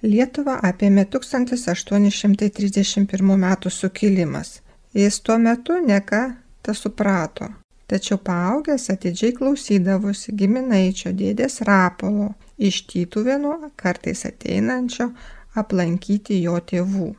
Lietuvą 0.00 0.56
apėmė 0.64 1.04
1831 1.12 3.32
m. 3.36 3.46
sukilimas. 3.68 4.64
Jis 4.96 5.20
tuo 5.20 5.36
metu 5.38 5.76
neką 5.84 6.34
tą 6.64 6.72
suprato. 6.74 7.48
Tačiau 7.90 8.18
paaugęs 8.22 8.90
atidžiai 8.94 9.32
klausydavosi 9.36 10.32
giminaičio 10.40 11.10
dėdės 11.12 11.60
Rapolo 11.68 12.28
iš 12.56 12.76
Tytuvėnų, 12.88 13.52
kartais 13.76 14.24
ateinančio 14.28 15.06
aplankyti 15.60 16.42
jo 16.44 16.56
tėvų. 16.72 17.10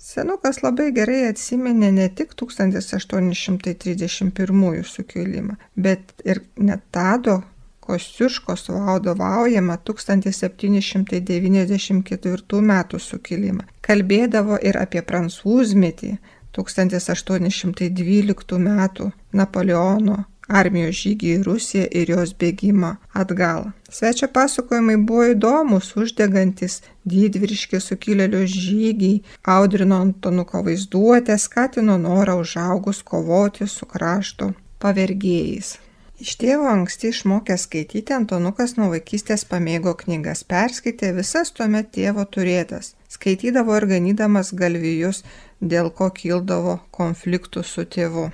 Senukas 0.00 0.62
labai 0.64 0.94
gerai 0.96 1.28
atsiminė 1.28 1.90
ne 1.92 2.08
tik 2.16 2.30
1831 2.40 4.80
sukilimą, 4.88 5.60
bet 5.76 6.16
ir 6.24 6.40
net 6.56 6.80
Tado 6.96 7.44
Kosciuškos 7.84 8.72
vadovaujamą 8.72 9.76
1794 9.90 12.62
m. 12.62 12.72
sukilimą. 13.08 13.68
Kalbėdavo 13.84 14.56
ir 14.70 14.80
apie 14.80 15.02
prancūzmetį 15.12 16.10
1812 16.56 18.56
m. 18.56 18.88
Napoleono 19.32 20.24
armijos 20.60 20.98
žygį 21.00 21.32
į 21.34 21.42
Rusiją 21.46 21.88
ir 22.00 22.12
jos 22.14 22.32
bėgimą 22.40 22.94
atgal. 23.22 23.70
Svečio 23.90 24.28
pasakojimai 24.34 24.96
buvo 25.08 25.26
įdomus, 25.32 25.92
uždegantis, 25.98 26.80
didvyriški 27.10 27.80
sukilėlio 27.82 28.42
žygiai, 28.46 29.20
audrino 29.56 30.00
Antonuko 30.06 30.64
vaizduotę, 30.66 31.38
skatino 31.38 31.98
norą 31.98 32.40
užaugus 32.44 33.02
kovoti 33.02 33.68
su 33.68 33.86
krašto 33.86 34.52
pavergėjais. 34.82 35.78
Iš 36.20 36.34
tėvo 36.36 36.66
anksti 36.68 37.08
išmokęs 37.14 37.62
skaityti, 37.64 38.12
Antonukas 38.12 38.74
nuo 38.76 38.90
vaikystės 38.92 39.46
pamėgo 39.48 39.94
knygas, 40.02 40.42
perskaitė 40.44 41.14
visas 41.16 41.54
tuomet 41.56 41.88
tėvo 41.96 42.26
turėtas, 42.36 42.90
skaitydavo 43.08 43.78
ir 43.78 43.86
ganydamas 43.94 44.52
galvijus, 44.52 45.22
dėl 45.60 45.88
ko 45.96 46.10
kildavo 46.20 46.76
konfliktų 46.92 47.64
su 47.64 47.86
tėvu. 47.96 48.26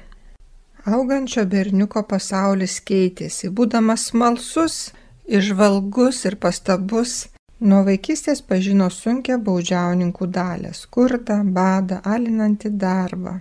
Augančio 0.86 1.42
berniuko 1.50 2.04
pasaulis 2.06 2.76
keitėsi, 2.88 3.48
būdamas 3.50 4.04
smalsus, 4.12 4.74
išvalgus 5.26 6.20
ir 6.28 6.36
pastabus, 6.44 7.14
nuo 7.58 7.80
vaikystės 7.88 8.38
pažino 8.50 8.86
sunkę 8.94 9.34
baudžiauninkų 9.48 10.28
dalę- 10.36 10.70
skurdą, 10.82 11.40
badą, 11.56 11.98
alinantį 12.04 12.70
darbą. 12.84 13.34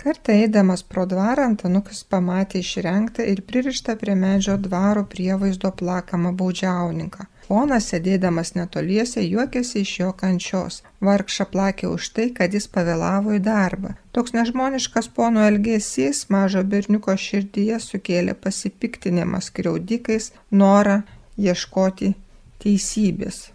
Kartą 0.00 0.32
eidamas 0.32 0.82
pro 0.82 1.04
dvarą 1.06 1.44
Antanukas 1.50 2.00
pamatė 2.14 2.64
išrenktą 2.64 3.28
ir 3.34 3.44
pririštą 3.52 3.98
prie 4.00 4.16
medžio 4.24 4.56
dvaro 4.56 5.04
prievaizdo 5.04 5.74
plakamą 5.82 6.32
baudžiauninką. 6.40 7.26
Ponas, 7.48 7.88
sėdėdamas 7.90 8.54
netoliese, 8.54 9.22
juokėsi 9.24 9.82
iš 9.82 9.92
jo 10.00 10.10
kančios. 10.18 10.80
Vargšą 11.02 11.46
plakė 11.52 11.88
už 11.90 12.10
tai, 12.16 12.26
kad 12.36 12.54
jis 12.54 12.68
pavėlavo 12.70 13.34
į 13.36 13.40
darbą. 13.44 13.94
Toks 14.14 14.34
nežmoniškas 14.36 15.10
pono 15.16 15.42
elgesys 15.48 16.28
mažo 16.32 16.62
berniuko 16.74 17.16
širdyje 17.18 17.80
sukėlė 17.82 18.36
pasipiktinimą 18.44 19.42
skriaudikais, 19.42 20.30
norą 20.50 21.02
ieškoti 21.36 22.14
teisybės. 22.62 23.48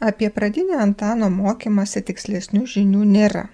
Apie 0.00 0.28
pradinį 0.32 0.80
Antano 0.80 1.28
mokymąsi 1.32 2.02
tikslesnių 2.08 2.64
žinių 2.72 3.04
nėra. 3.12 3.46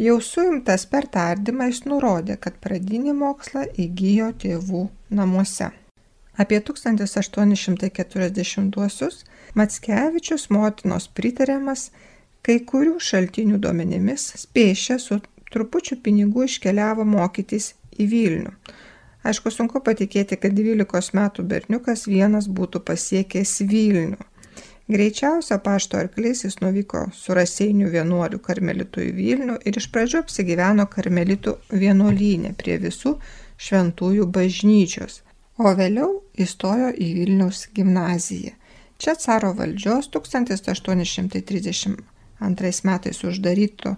Jau 0.00 0.20
suimtas 0.24 0.86
per 0.88 1.08
tardymą 1.12 1.66
jis 1.72 1.82
nurodė, 1.88 2.38
kad 2.40 2.56
pradinį 2.62 3.16
mokslą 3.18 3.66
įgyjo 3.84 4.30
tėvų 4.44 4.86
namuose. 5.10 5.72
Apie 6.40 6.58
1840-uosius 6.64 9.16
Matskevičius 9.54 10.50
motinos 10.54 11.08
pritariamas 11.18 11.82
kai 12.46 12.58
kurių 12.70 12.96
šaltinių 13.08 13.56
duomenimis 13.60 14.22
spėšę 14.44 14.96
su 15.02 15.14
trupučiu 15.52 15.94
pinigų 16.04 16.40
iškeliavo 16.48 17.04
mokytis 17.04 17.66
į 18.00 18.02
Vilnių. 18.14 18.52
Aišku, 19.20 19.52
sunku 19.52 19.84
patikėti, 19.84 20.40
kad 20.40 20.56
12 20.56 21.12
metų 21.18 21.44
berniukas 21.44 22.08
vienas 22.08 22.48
būtų 22.48 22.80
pasiekęs 22.88 23.60
Vilnių. 23.68 24.20
Greičiausia 24.90 25.60
pašto 25.62 26.00
arklys 26.00 26.40
jis 26.46 26.56
nuvyko 26.64 27.04
su 27.14 27.34
raseinių 27.36 27.92
vienuolių 27.92 28.40
karmelitų 28.42 29.04
į 29.06 29.10
Vilnių 29.18 29.56
ir 29.68 29.76
iš 29.78 29.86
pradžių 29.94 30.22
apsigyveno 30.24 30.86
karmelitų 30.90 31.52
vienuolynė 31.82 32.56
prie 32.58 32.78
visų 32.82 33.12
šventųjų 33.60 34.26
bažnyčios, 34.34 35.20
o 35.60 35.68
vėliau 35.76 36.24
įstojo 36.40 36.88
į 36.96 37.12
Vilniaus 37.18 37.68
gimnaziją. 37.76 38.52
Čia 39.00 39.14
caro 39.20 39.50
valdžios 39.56 40.08
1832 40.12 42.84
metais 42.88 43.18
uždaryto 43.24 43.96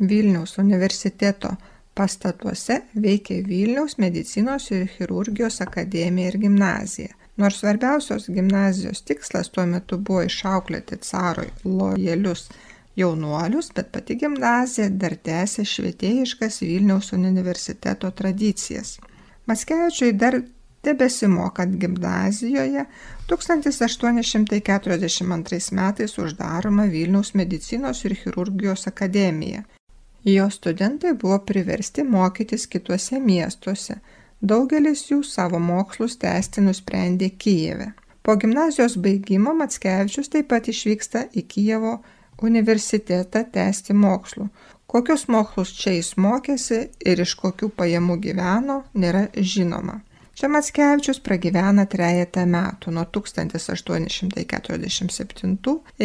Vilniaus 0.00 0.58
universiteto 0.58 1.50
pastatuose 1.96 2.82
veikė 2.94 3.42
Vilniaus 3.46 3.98
medicinos 3.98 4.70
ir 4.72 4.86
chirurgijos 4.96 5.60
akademija 5.64 6.28
ir 6.32 6.38
gimnazija. 6.44 7.12
Nors 7.40 7.56
svarbiausios 7.60 8.24
gimnazijos 8.28 9.02
tikslas 9.08 9.48
tuo 9.52 9.64
metu 9.66 9.98
buvo 9.98 10.22
išauklėti 10.28 10.96
carui 11.04 11.48
lojalius 11.64 12.48
jaunuolius, 13.00 13.70
bet 13.76 13.86
pati 13.92 14.16
gimnazija 14.20 14.88
dar 15.02 15.14
tęsė 15.28 15.62
švietėjiškas 15.64 16.60
Vilniaus 16.64 17.12
universiteto 17.16 18.10
tradicijas. 18.10 18.98
Maskevičiui 19.48 20.12
dar 20.12 20.34
tebesimokant 20.82 21.76
gimnazijoje 21.80 22.84
1842 23.26 25.72
metais 25.72 26.18
uždaroma 26.18 26.84
Vilniaus 26.84 27.34
medicinos 27.34 28.04
ir 28.04 28.14
chirurgijos 28.22 28.86
akademija. 28.86 29.62
Jo 30.24 30.50
studentai 30.50 31.14
buvo 31.14 31.38
priversti 31.38 32.04
mokytis 32.04 32.66
kituose 32.66 33.20
miestuose, 33.20 33.94
Daugelis 34.40 35.02
jų 35.10 35.18
savo 35.20 35.58
mokslus 35.60 36.14
tęsti 36.16 36.62
nusprendė 36.64 37.26
Kijeve. 37.36 37.90
Po 38.24 38.38
gimnazijos 38.40 38.94
baigimo 38.96 39.52
Matskevičius 39.58 40.32
taip 40.32 40.48
pat 40.48 40.70
išvyksta 40.72 41.26
į 41.36 41.42
Kijevo 41.44 41.98
universitetą 42.48 43.42
tęsti 43.52 43.92
mokslų. 43.92 44.46
Kokius 44.88 45.26
mokslus 45.28 45.74
čia 45.76 45.92
jis 45.98 46.14
mokėsi 46.16 46.80
ir 47.04 47.20
iš 47.20 47.34
kokių 47.42 47.68
pajamų 47.76 48.16
gyveno, 48.24 48.78
nėra 48.94 49.26
žinoma. 49.36 50.00
Čia 50.40 50.48
Matskevičius 50.48 51.18
pragyvena 51.20 51.84
trejata 51.84 52.48
metų 52.48 52.96
nuo 52.96 53.04
1847 53.12 54.32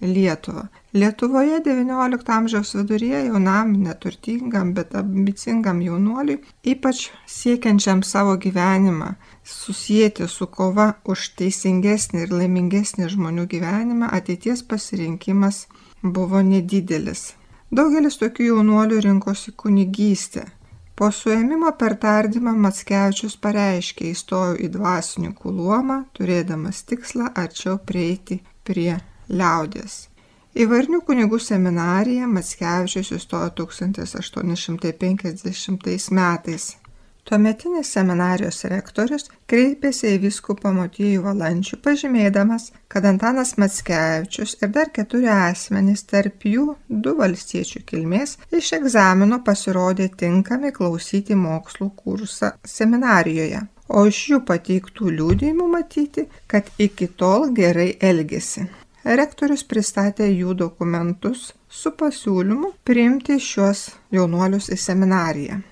Lietuvą. 0.00 0.66
Lietuvoje 0.92 1.60
XIX 1.64 2.28
amžiaus 2.28 2.74
viduryje 2.74 3.24
jaunam, 3.26 3.72
neturtingam, 3.80 4.74
bet 4.74 4.94
ambicingam 4.94 5.80
jaunuoliui, 5.80 6.42
ypač 6.64 7.08
siekiančiam 7.26 8.02
savo 8.02 8.36
gyvenimą 8.36 9.14
susijęti 9.44 10.28
su 10.28 10.46
kova 10.46 10.92
už 11.04 11.30
teisingesnį 11.38 12.26
ir 12.26 12.34
laimingesnį 12.34 13.08
žmonių 13.14 13.46
gyvenimą, 13.54 14.10
ateities 14.18 14.62
pasirinkimas 14.68 15.64
buvo 16.12 16.42
nedidelis. 16.42 17.34
Daugelis 17.74 18.16
tokių 18.20 18.44
jaunuolių 18.50 19.00
rinkosi 19.08 19.52
kunigystę. 19.58 20.44
Po 20.96 21.10
suėmimo 21.12 21.70
per 21.76 21.92
tardymą 22.00 22.54
Matskevičius 22.56 23.36
pareiškė 23.44 24.04
įstojau 24.14 24.54
į 24.64 24.66
dvasininkų 24.76 25.48
luomą, 25.58 25.98
turėdamas 26.16 26.78
tikslą 26.88 27.26
arčiau 27.36 27.76
prieiti 27.90 28.36
prie 28.64 28.94
liaudės. 29.28 30.08
Į 30.56 30.64
Varnių 30.70 31.00
kunigų 31.04 31.38
seminariją 31.42 32.26
Matskevičius 32.32 33.12
įstojo 33.18 33.50
1850 33.60 36.10
metais. 36.16 36.64
Tuometinis 37.26 37.88
seminarijos 37.90 38.60
rektorius 38.70 39.24
kreipėsi 39.50 40.12
į 40.14 40.18
viskupą 40.28 40.70
Motiejų 40.76 41.24
Valančių 41.24 41.80
pažymėdamas, 41.82 42.68
kad 42.86 43.08
Antanas 43.10 43.56
Matskevičius 43.58 44.54
ir 44.60 44.70
dar 44.76 44.92
keturi 44.94 45.26
asmenys, 45.34 46.04
tarp 46.06 46.46
jų 46.46 46.76
du 46.86 47.16
valstiečių 47.18 47.82
kilmės, 47.90 48.36
iš 48.54 48.70
egzamino 48.78 49.40
pasirodė 49.42 50.06
tinkami 50.22 50.70
klausyti 50.78 51.34
mokslų 51.34 51.90
kursą 51.98 52.54
seminarijoje. 52.62 53.66
O 53.90 54.06
iš 54.06 54.24
jų 54.30 54.42
pateiktų 54.46 55.10
liūdėjimų 55.18 55.70
matyti, 55.74 56.28
kad 56.46 56.70
iki 56.78 57.10
tol 57.10 57.50
gerai 57.58 57.96
elgėsi. 57.98 58.68
Rektorius 59.02 59.66
pristatė 59.66 60.30
jų 60.30 60.54
dokumentus 60.62 61.52
su 61.66 61.90
pasiūlymu 61.90 62.76
priimti 62.86 63.42
šiuos 63.42 63.88
jaunuolius 64.14 64.70
į 64.70 64.84
seminariją. 64.90 65.64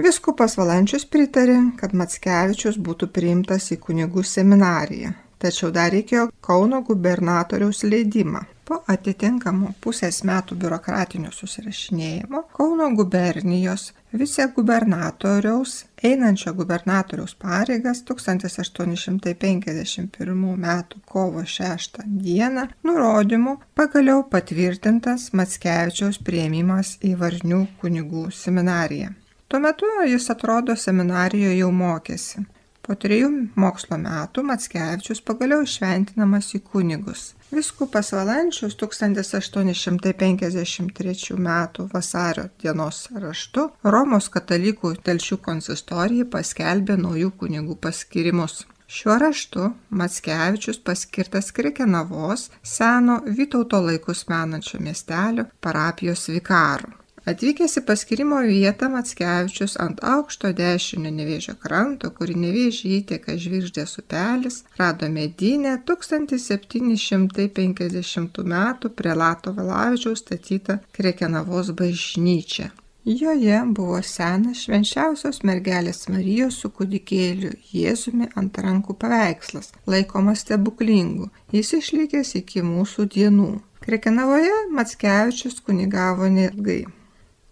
Viskupas 0.00 0.54
Valančius 0.56 1.02
pritarė, 1.12 1.58
kad 1.76 1.92
Matskevičius 2.00 2.78
būtų 2.80 3.10
priimtas 3.12 3.66
į 3.74 3.76
kunigų 3.84 4.22
seminariją, 4.24 5.12
tačiau 5.42 5.68
dar 5.74 5.90
reikėjo 5.92 6.30
Kauno 6.40 6.80
gubernatoriaus 6.86 7.82
leidimą. 7.84 8.40
Po 8.70 8.78
atitinkamų 8.94 9.68
pusės 9.82 10.22
metų 10.24 10.56
biurokratinio 10.62 11.30
susirašinėjimo 11.34 12.40
Kauno 12.56 12.86
gubernijos 12.96 13.92
vicegubernatoriaus 14.14 15.84
einančio 16.06 16.50
gubernatoriaus 16.56 17.34
pareigas 17.44 17.98
1851 18.08 20.44
m. 20.54 20.66
kovo 21.04 21.42
6 21.44 22.00
d. 22.06 22.66
nurodymu 22.86 23.52
pagaliau 23.74 24.22
patvirtintas 24.32 25.32
Matskevičiaus 25.36 26.18
prieimimas 26.24 26.96
į 27.02 27.16
Varnių 27.20 27.66
kunigų 27.82 28.30
seminariją. 28.30 29.19
Tuo 29.50 29.58
metu 29.60 29.86
jis 30.06 30.30
atrodo 30.30 30.76
seminarijoje 30.78 31.56
jau 31.58 31.72
mokėsi. 31.74 32.44
Po 32.86 32.94
trejų 33.02 33.30
mokslo 33.58 33.96
metų 33.98 34.46
Matskevičius 34.46 35.18
pagaliau 35.26 35.66
šventinamas 35.66 36.54
į 36.54 36.62
kunigus. 36.70 37.34
Viskupas 37.50 38.14
Valančius 38.14 38.78
1853 38.78 41.34
m. 41.34 41.50
vasario 41.96 42.44
dienos 42.62 43.10
raštu 43.24 43.66
Romos 43.96 44.30
katalikų 44.36 44.92
telšių 45.08 45.40
konsistorijai 45.48 46.28
paskelbė 46.36 46.94
naujų 47.02 47.30
kunigų 47.42 47.74
paskirimus. 47.88 48.54
Šiuo 48.86 49.18
raštu 49.24 49.62
Matskevičius 49.90 50.78
paskirtas 50.86 51.50
Krikenavos 51.58 52.54
seno 52.62 53.18
Vytauto 53.26 53.82
laikus 53.82 54.30
menančio 54.30 54.78
miestelio 54.78 55.50
parapijos 55.60 56.30
vikaru. 56.30 57.00
Atvykęs 57.28 57.76
į 57.76 57.84
paskirimo 57.84 58.40
vietą 58.48 58.88
Matskevičius 58.88 59.76
ant 59.84 60.00
aukšto 60.00 60.56
dešinio 60.56 61.12
nevėžio 61.12 61.52
kranto, 61.60 62.08
kuri 62.16 62.32
nevėžį 62.40 62.96
įteka 62.96 63.36
žvirždės 63.36 64.00
upelis, 64.00 64.64
rado 64.80 65.04
medinę 65.12 65.76
1750 65.90 68.40
m. 68.40 68.56
prie 68.96 69.12
Lato 69.22 69.52
Valavičiaus 69.52 70.24
statytą 70.24 70.80
Krekenavos 70.96 71.68
bažnyčią. 71.76 72.72
Joje 73.04 73.60
buvo 73.76 74.00
senas 74.04 74.64
švenčiausios 74.64 75.42
mergelės 75.48 76.08
Marijos 76.12 76.58
su 76.62 76.68
kūdikėliu 76.72 77.52
Jėzumi 77.72 78.26
ant 78.36 78.58
rankų 78.60 78.92
paveikslas, 79.00 79.72
laikomas 79.88 80.44
stebuklingu. 80.44 81.28
Jis 81.52 81.72
išlikęs 81.80 82.34
iki 82.40 82.64
mūsų 82.64 83.08
dienų. 83.16 83.50
Krekenavoje 83.84 84.56
Matskevičius 84.76 85.60
kunigavo 85.64 86.28
neilgai. 86.28 86.82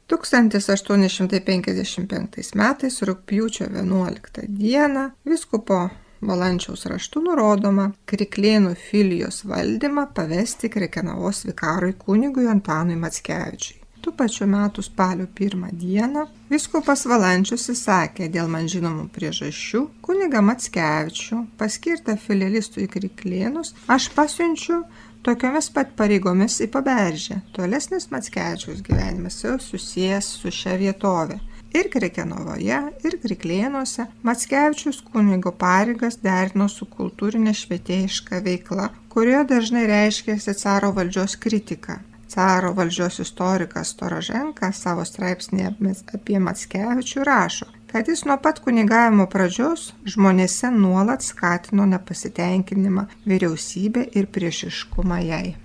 1855 0.08 2.56
metais 2.56 2.96
rūpjūčio 3.04 3.68
11 3.68 4.48
dieną 4.48 5.12
viskupo 5.28 5.90
Valančiaus 6.24 6.86
raštu 6.90 7.20
nurodoma 7.22 7.92
Kriklėnų 8.10 8.72
filijos 8.88 9.44
valdymą 9.46 10.08
pavesti 10.14 10.70
Krekenavos 10.72 11.44
vikarui 11.46 11.94
kunigui 12.00 12.48
Antanui 12.50 12.96
Matskevičiui. 12.98 13.76
Tų 14.02 14.14
pačių 14.18 14.46
metų 14.50 14.82
spalio 14.86 15.26
pirmą 15.38 15.70
dieną 15.74 16.24
viskupas 16.50 17.04
Valančius 17.10 17.68
įsakė 17.74 18.28
dėl 18.34 18.50
man 18.50 18.68
žinomų 18.70 19.08
priežasčių 19.14 19.84
kunigą 20.06 20.42
Matskevičių 20.46 21.42
paskirtą 21.60 22.16
filialistų 22.22 22.86
į 22.86 22.88
Kriklėnus 22.94 23.74
aš 23.90 24.08
pasiunčiu 24.16 24.84
tokiomis 25.26 25.68
pat 25.74 25.94
pareigomis 25.98 26.58
į 26.64 26.68
paberžę. 26.74 27.40
Tolesnis 27.56 28.08
Matskevičiaus 28.12 28.82
gyvenimas 28.86 29.42
jau 29.44 29.56
susijęs 29.62 30.32
su 30.40 30.52
šia 30.54 30.76
vietovė. 30.80 31.38
Ir 31.76 31.90
Krekenovoje, 31.92 32.78
ir 33.04 33.16
Kriklėnuose 33.20 34.06
Matskevičius 34.24 35.02
kunigo 35.12 35.52
pareigas 35.52 36.16
derino 36.22 36.68
su 36.72 36.88
kultūrinė 36.88 37.52
švietėjiška 37.52 38.40
veikla, 38.46 38.88
kurioje 39.12 39.44
dažnai 39.52 39.84
reiškėsi 39.90 40.54
caro 40.62 40.94
valdžios 40.96 41.36
kritika. 41.36 41.98
Caro 42.28 42.72
valdžios 42.76 43.20
istorikas 43.24 43.94
Toroženka 44.00 44.72
savo 44.76 45.04
straipsnėje 45.08 45.74
apie 46.16 46.40
Matskevičių 46.44 47.28
rašo, 47.28 47.68
kad 47.92 48.08
jis 48.08 48.24
nuo 48.28 48.36
pat 48.42 48.60
kunigavimo 48.64 49.26
pradžios 49.32 49.92
žmonėse 50.12 50.70
nuolat 50.74 51.24
skatino 51.24 51.86
nepasitenkinimą 51.88 53.06
vyriausybę 53.28 54.04
ir 54.18 54.28
priešiškumą 54.34 55.18
jai. 55.24 55.56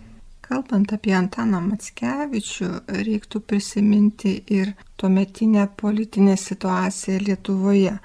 Kalbant 0.43 0.91
apie 0.95 1.13
Antaną 1.17 1.61
Matskevičių, 1.69 2.69
reiktų 3.07 3.39
prisiminti 3.47 4.33
ir 4.51 4.73
tuometinę 4.99 5.67
politinę 5.81 6.37
situaciją 6.37 7.23
Lietuvoje. 7.27 7.97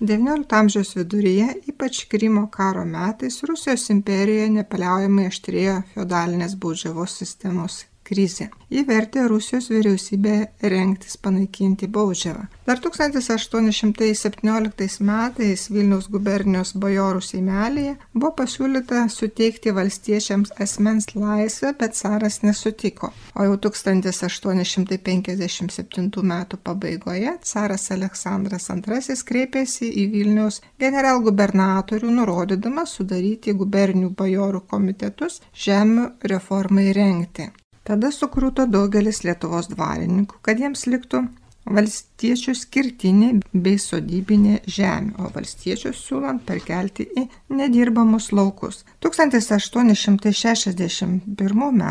XIX 0.00 0.54
amžiaus 0.56 0.94
viduryje, 0.96 1.50
ypač 1.68 2.06
Krymo 2.08 2.46
karo 2.48 2.86
metais, 2.88 3.42
Rusijos 3.44 3.90
imperijoje 3.92 4.48
nepaliaujamai 4.54 5.28
aštrėjo 5.28 5.76
feodalinės 5.92 6.56
baudžiavos 6.62 7.18
sistemos 7.20 7.82
krizė. 8.10 8.50
Ji 8.70 8.84
vertė 8.86 9.24
Rusijos 9.30 9.66
vyriausybę 9.70 10.34
rengtis 10.72 11.16
panaikinti 11.18 11.86
baudžiavą. 11.90 12.46
Dar 12.66 12.78
1817 12.78 15.00
metais 15.02 15.70
Vilniaus 15.74 16.08
gubernijos 16.12 16.72
bajorų 16.82 17.20
seimelėje 17.26 17.94
buvo 18.14 18.30
pasiūlyta 18.38 18.98
suteikti 19.10 19.70
valstiečiams 19.74 20.50
asmens 20.62 21.06
laisvę, 21.16 21.68
bet 21.80 21.92
caras 21.98 22.36
nesutiko. 22.46 23.06
O 23.34 23.36
jau 23.48 23.56
1857 23.66 26.22
metų 26.32 26.56
pabaigoje 26.62 27.32
caras 27.52 27.84
Aleksandras 27.96 28.64
II 28.70 29.16
kreipėsi 29.30 29.86
į 29.90 30.04
Vilniaus 30.14 30.56
generalgubernatorių 30.78 32.08
nurodydamas 32.20 32.88
sudaryti 33.00 33.50
gubernijų 33.58 34.10
bajorų 34.22 34.60
komitetus 34.70 35.34
žemių 35.66 36.04
reformai 36.34 36.88
rengti. 36.94 37.46
Tada 37.84 38.10
sukrūto 38.12 38.66
daugelis 38.68 39.24
Lietuvos 39.24 39.68
dvarininkų, 39.72 40.36
kad 40.44 40.60
jiems 40.60 40.86
liktų 40.86 41.24
valstiečių 41.70 42.54
skirtinė 42.56 43.40
bei 43.52 43.78
sodybinė 43.80 44.60
žemė, 44.66 45.12
o 45.20 45.30
valstiečius 45.34 45.96
siūlant 46.06 46.44
perkelti 46.46 47.02
į 47.04 47.28
nedirbamus 47.56 48.32
laukus. 48.32 48.84
1861 49.04 51.70
m. 51.70 51.82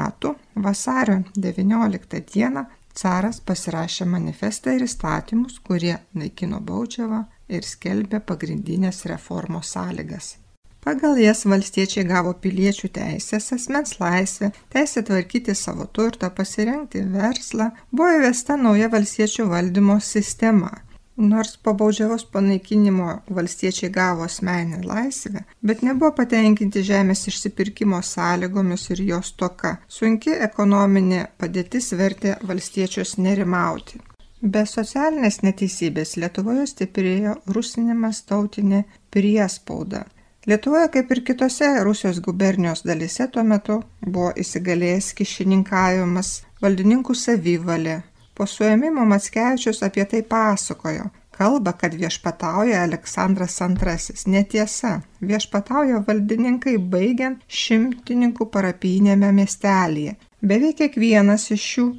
vasario 0.55 1.23
19 1.37 2.21
d. 2.33 2.65
caras 2.99 3.39
pasirašė 3.39 4.05
manifestą 4.09 4.71
ir 4.75 4.81
įstatymus, 4.83 5.59
kurie 5.63 5.97
naikino 6.13 6.59
baudžiavą 6.59 7.25
ir 7.49 7.63
skelbė 7.63 8.19
pagrindinės 8.19 9.05
reformos 9.09 9.67
sąlygas. 9.77 10.38
Pagal 10.83 11.17
jas 11.19 11.43
valstiečiai 11.43 12.05
gavo 12.07 12.31
piliečių 12.43 12.87
teisės, 12.95 13.49
asmens 13.55 13.97
laisvę, 13.99 14.53
teisę 14.71 15.03
tvarkyti 15.03 15.55
savo 15.55 15.85
turtą, 15.85 16.29
pasirengti 16.35 17.01
verslą, 17.15 17.71
buvo 17.91 18.13
įvesta 18.19 18.55
nauja 18.55 18.87
valstiečių 18.93 19.49
valdymo 19.51 19.97
sistema. 19.99 20.71
Nors 21.19 21.57
po 21.57 21.73
baudžiavos 21.75 22.23
panaikinimo 22.31 23.17
valstiečiai 23.37 23.89
gavo 23.91 24.23
asmeninę 24.23 24.85
laisvę, 24.87 25.41
bet 25.61 25.81
nebuvo 25.83 26.13
patenkinti 26.15 26.83
žemės 26.89 27.25
išsipirkimo 27.27 27.99
sąlygomis 27.99 28.87
ir 28.95 29.01
jos 29.09 29.33
toka. 29.41 29.73
Sunki 29.91 30.31
ekonominė 30.47 31.25
padėtis 31.41 31.91
vertė 31.99 32.37
valstiečius 32.51 33.17
nerimauti. 33.19 33.99
Be 34.39 34.63
socialinės 34.63 35.41
neteisybės 35.43 36.15
Lietuvoje 36.23 36.63
stiprėjo 36.71 37.35
rusinimas 37.51 38.23
tautinė 38.31 38.85
priespauda. 39.11 40.05
Lietuvoje, 40.49 40.87
kaip 40.89 41.11
ir 41.13 41.19
kitose 41.25 41.67
Rusijos 41.83 42.19
gubernijos 42.25 42.79
dalise, 42.81 43.27
tuo 43.29 43.43
metu 43.45 43.75
buvo 44.01 44.31
įsigalėjęs 44.43 45.11
kišininkavimas, 45.19 46.31
valdininkų 46.63 47.13
savivalė. 47.13 47.99
Po 48.33 48.47
suėmimo 48.49 49.03
Matskevičius 49.11 49.83
apie 49.85 50.07
tai 50.09 50.23
pasakojo. 50.31 51.05
Kalba, 51.37 51.75
kad 51.77 51.93
viešpatauja 52.01 52.81
Aleksandras 52.87 53.59
II. 53.61 54.17
Netiesa. 54.33 54.95
Viešpatauja 55.21 56.01
valdininkai 56.07 56.77
baigiant 56.95 57.45
šimtininkų 57.61 58.49
parapijinėme 58.49 59.29
miestelėje. 59.41 60.15
Beveik 60.41 60.81
kiekvienas 60.81 61.45
iš 61.53 61.67
šių 61.75 61.89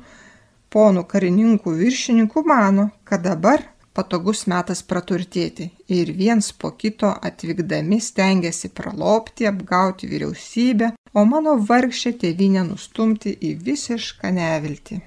ponų 0.74 1.06
karininkų 1.12 1.76
viršininkų 1.84 2.44
mano, 2.50 2.90
kad 3.04 3.22
dabar 3.30 3.62
patogus 3.96 4.46
metas 4.50 4.82
praturtėti 4.86 5.68
ir 5.98 6.12
viens 6.16 6.52
po 6.52 6.70
kito 6.80 7.10
atvykdami 7.30 8.00
stengiasi 8.00 8.70
pralopti, 8.76 9.48
apgauti 9.50 10.08
vyriausybę, 10.10 10.92
o 11.14 11.24
mano 11.26 11.56
vargšė 11.70 12.14
tėvynę 12.22 12.64
nustumti 12.70 13.34
į 13.34 13.54
visišką 13.66 14.32
neviltį. 14.38 15.00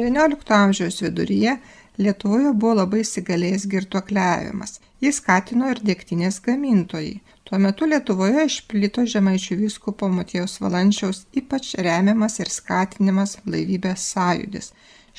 XIX 0.00 0.56
amžiaus 0.62 1.02
viduryje 1.02 1.58
Lietuvoje 2.00 2.52
buvo 2.56 2.78
labai 2.78 3.02
įsigalėjęs 3.02 3.66
girtuokliavimas. 3.68 4.78
Jis 5.04 5.18
skatino 5.20 5.68
ir 5.68 5.82
dėktinės 5.84 6.38
gamintojai. 6.46 7.18
Tuo 7.44 7.58
metu 7.60 7.88
Lietuvoje 7.90 8.46
išplito 8.46 9.04
žemaičių 9.12 9.58
vyskupo 9.64 10.08
Matijos 10.14 10.54
Valančiaus 10.62 11.26
ypač 11.36 11.74
remiamas 11.86 12.38
ir 12.40 12.48
skatinimas 12.54 13.36
blaivybės 13.44 14.06
sąjudis. 14.14 14.70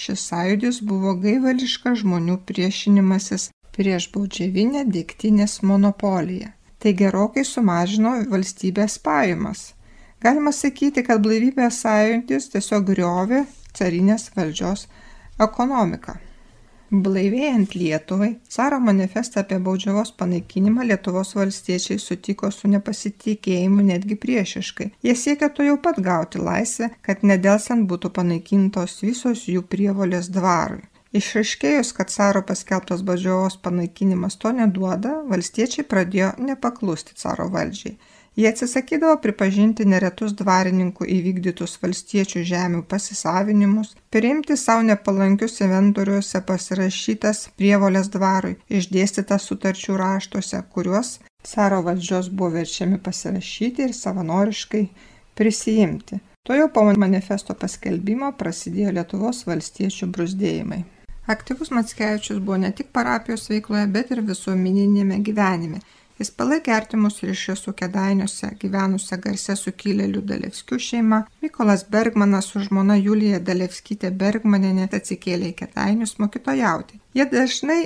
Šis 0.02 0.22
sąjūdis 0.32 0.80
buvo 0.90 1.12
gaivališkas 1.22 2.00
žmonių 2.02 2.40
priešinimasis 2.50 3.44
prieš 3.76 4.08
baudžiavinę 4.16 4.82
dėktinės 4.96 5.60
monopoliją. 5.72 6.50
Tai 6.82 6.94
gerokai 7.02 7.44
sumažino 7.46 8.16
valstybės 8.32 8.98
pajamas. 9.06 9.62
Galima 10.26 10.56
sakyti, 10.58 11.06
kad 11.06 11.22
blaivybės 11.22 11.84
sąjūdis 11.86 12.50
tiesiog 12.56 12.90
griovė 12.90 13.44
carinės 13.78 14.30
valdžios 14.34 14.88
ekonomiką. 15.48 16.18
Blaivėjant 16.92 17.72
Lietuvai, 17.80 18.34
caro 18.52 18.78
manifestą 18.84 19.40
apie 19.46 19.62
baudžiavos 19.64 20.10
panaikinimą 20.20 20.84
Lietuvos 20.90 21.30
valstiečiai 21.38 21.96
sutiko 22.04 22.50
su 22.52 22.68
nepasitikėjimu 22.68 23.86
netgi 23.88 24.18
priešiškai. 24.20 24.90
Jie 25.08 25.16
siekia 25.16 25.48
to 25.56 25.64
jau 25.64 25.78
pat 25.86 26.02
gauti 26.04 26.42
laisvę, 26.44 26.90
kad 27.08 27.24
nedelsiant 27.24 27.88
būtų 27.88 28.12
panaikintos 28.18 28.98
visos 29.06 29.46
jų 29.48 29.64
prievolės 29.72 30.28
dvarui. 30.36 30.84
Išaiškėjus, 31.16 31.94
kad 31.96 32.12
caro 32.12 32.44
paskelbtas 32.52 33.06
baudžiavos 33.08 33.56
panaikinimas 33.64 34.36
to 34.44 34.52
neduoda, 34.60 35.22
valstiečiai 35.32 35.88
pradėjo 35.88 36.34
nepaklusti 36.44 37.16
caro 37.24 37.48
valdžiai. 37.56 37.96
Jie 38.36 38.48
atsisakydavo 38.48 39.18
pripažinti 39.24 39.84
neretus 39.84 40.32
dvarininkų 40.40 41.04
įvykdytus 41.16 41.74
valstiečių 41.82 42.44
žemių 42.48 42.86
pasisavinimus, 42.94 43.90
priimti 44.16 44.56
savo 44.56 44.86
nepalankius 44.88 45.60
inventoriuose 45.66 46.40
pasirašytas 46.48 47.50
prievolės 47.60 48.08
dvarui, 48.14 48.56
išdėstytas 48.72 49.50
sutarčių 49.52 50.00
raštuose, 50.00 50.64
kuriuos 50.72 51.18
caro 51.44 51.82
valdžios 51.84 52.32
buvo 52.32 52.56
verčiami 52.56 53.02
pasirašyti 53.04 53.90
ir 53.90 53.94
savanoriškai 54.00 54.86
prisijimti. 55.36 56.24
To 56.48 56.56
jau 56.56 56.72
po 56.74 56.88
manifesto 56.88 57.54
paskelbimo 57.54 58.32
prasidėjo 58.40 58.96
Lietuvos 58.96 59.44
valstiečių 59.46 60.08
brusdėjimai. 60.16 60.86
Aktyvus 61.30 61.70
Matskevičius 61.76 62.40
buvo 62.40 62.58
ne 62.64 62.72
tik 62.72 62.90
parapijos 62.96 63.50
veikloje, 63.52 63.86
bet 63.92 64.16
ir 64.16 64.24
visuomeninėme 64.26 65.20
gyvenime. 65.28 65.82
Jis 66.22 66.30
palaikė 66.38 66.74
artimus 66.76 67.16
ryšius 67.26 67.64
su 67.66 67.72
Kedainiuose 67.74 68.52
gyvenusią 68.62 69.18
garsę 69.24 69.56
sukilėlių 69.58 70.22
Dalevskių 70.32 70.78
šeima. 70.88 71.24
Mikolas 71.42 71.84
Bergmanas 71.96 72.52
su 72.52 72.62
žmona 72.62 73.00
Julija 73.00 73.40
Dalevskytė 73.48 74.12
Bergmaninė 74.22 74.86
atsikėlė 75.00 75.50
į 75.50 75.56
Kedainius 75.64 76.20
mokytojauti. 76.22 77.02
Jie 77.18 77.26
dažnai 77.32 77.80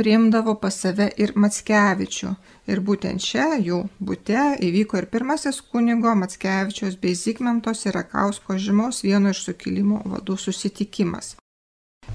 priimdavo 0.00 0.56
pas 0.64 0.80
save 0.80 1.10
ir 1.20 1.34
Matskevičių. 1.36 2.32
Ir 2.72 2.80
būtent 2.88 3.20
čia 3.20 3.50
jų 3.60 3.84
būte 4.00 4.54
įvyko 4.64 5.02
ir 5.02 5.10
pirmasis 5.12 5.60
kunigo 5.68 6.16
Matskevičiaus 6.24 6.96
bei 7.04 7.12
Zygmentos 7.20 7.84
ir 7.84 8.00
Rakausko 8.00 8.56
žymos 8.56 9.04
vieno 9.04 9.36
iš 9.36 9.44
sukilimo 9.50 10.00
vadų 10.08 10.40
susitikimas. 10.48 11.34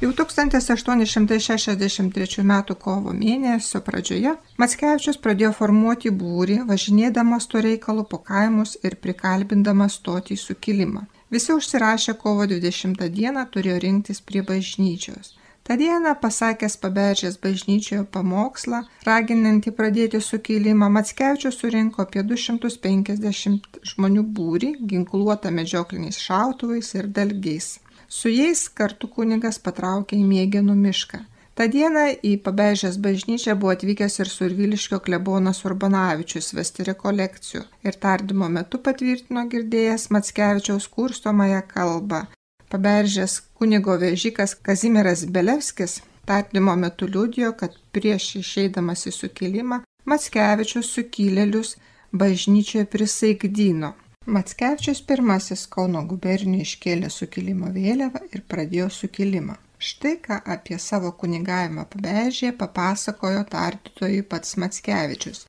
Jau 0.02 0.12
1863 0.16 2.44
m. 2.44 2.64
kovo 2.80 3.14
mėnesio 3.14 3.82
pradžioje 3.84 4.36
Matskevičius 4.62 5.18
pradėjo 5.24 5.52
formuoti 5.58 6.10
būrį, 6.22 6.58
važinėdamas 6.70 7.44
to 7.52 7.58
reikalu 7.66 8.04
po 8.14 8.18
kaimus 8.30 8.72
ir 8.84 8.94
prikalbindamas 9.04 9.94
stoti 10.00 10.32
į 10.38 10.44
sukilimą. 10.46 11.02
Visi 11.30 11.54
užsirašę 11.54 12.14
kovo 12.22 12.44
20 12.48 13.10
dieną 13.18 13.42
turėjo 13.54 13.78
rinktis 13.84 14.20
prie 14.22 14.42
bažnyčios. 14.42 15.36
Ta 15.70 15.76
diena 15.78 16.16
pasakęs 16.18 16.80
paberžės 16.82 17.36
bažnyčioje 17.44 18.08
pamokslą, 18.16 18.80
raginantį 19.06 19.74
pradėti 19.78 20.22
sukilimą, 20.28 20.88
Matskevičius 20.96 21.60
surinko 21.62 22.02
apie 22.08 22.24
250 22.32 23.78
žmonių 23.92 24.24
būrį, 24.40 24.72
ginkluotą 24.94 25.52
medžiokliniais 25.60 26.18
šautuvais 26.24 26.90
ir 26.98 27.12
dalgiais. 27.20 27.70
Su 28.10 28.30
jais 28.34 28.64
kartu 28.74 29.08
kunigas 29.14 29.60
patraukė 29.62 30.18
į 30.18 30.26
Mėgenų 30.26 30.76
mišką. 30.76 31.20
Ta 31.60 31.68
diena 31.68 32.06
į 32.24 32.32
Pabežės 32.42 32.96
bažnyčią 33.06 33.54
buvo 33.60 33.74
atvykęs 33.76 34.16
ir 34.24 34.30
Surviliškio 34.32 34.98
klebonas 35.06 35.60
Urbanavičius 35.68 36.54
vesti 36.58 36.88
rekolekcijų 36.88 37.62
ir 37.86 38.00
tardymo 38.06 38.48
metu 38.56 38.80
patvirtino 38.86 39.44
girdėjęs 39.52 40.08
Matskevičiaus 40.16 40.88
kurstomąją 40.96 41.62
kalbą. 41.74 42.24
Paberžės 42.72 43.42
kunigo 43.60 44.00
vežikas 44.02 44.56
Kazimiras 44.56 45.26
Belevskis 45.38 46.00
tardymo 46.30 46.76
metu 46.80 47.12
liūdėjo, 47.12 47.54
kad 47.62 47.78
prieš 47.94 48.32
išeidamas 48.42 49.06
į 49.12 49.18
sukilimą 49.20 49.84
Matskevičius 50.10 50.94
sukilėlius 50.96 51.76
bažnyčioje 52.24 52.90
prisaigdino. 52.96 53.94
Matskevičius 54.30 55.00
pirmasis 55.10 55.64
Kauno 55.74 56.04
gubernijų 56.10 56.66
iškėlė 56.68 57.10
sukilimo 57.14 57.72
vėliavą 57.74 58.22
ir 58.36 58.44
pradėjo 58.54 58.90
sukilimą. 58.94 59.56
Štai 59.90 60.12
ką 60.26 60.38
apie 60.56 60.78
savo 60.84 61.10
kunigavimą 61.22 61.86
pabežėje 61.94 62.52
papasakojo 62.60 63.42
tardytojui 63.54 64.22
pats 64.34 64.58
Matskevičius. 64.64 65.46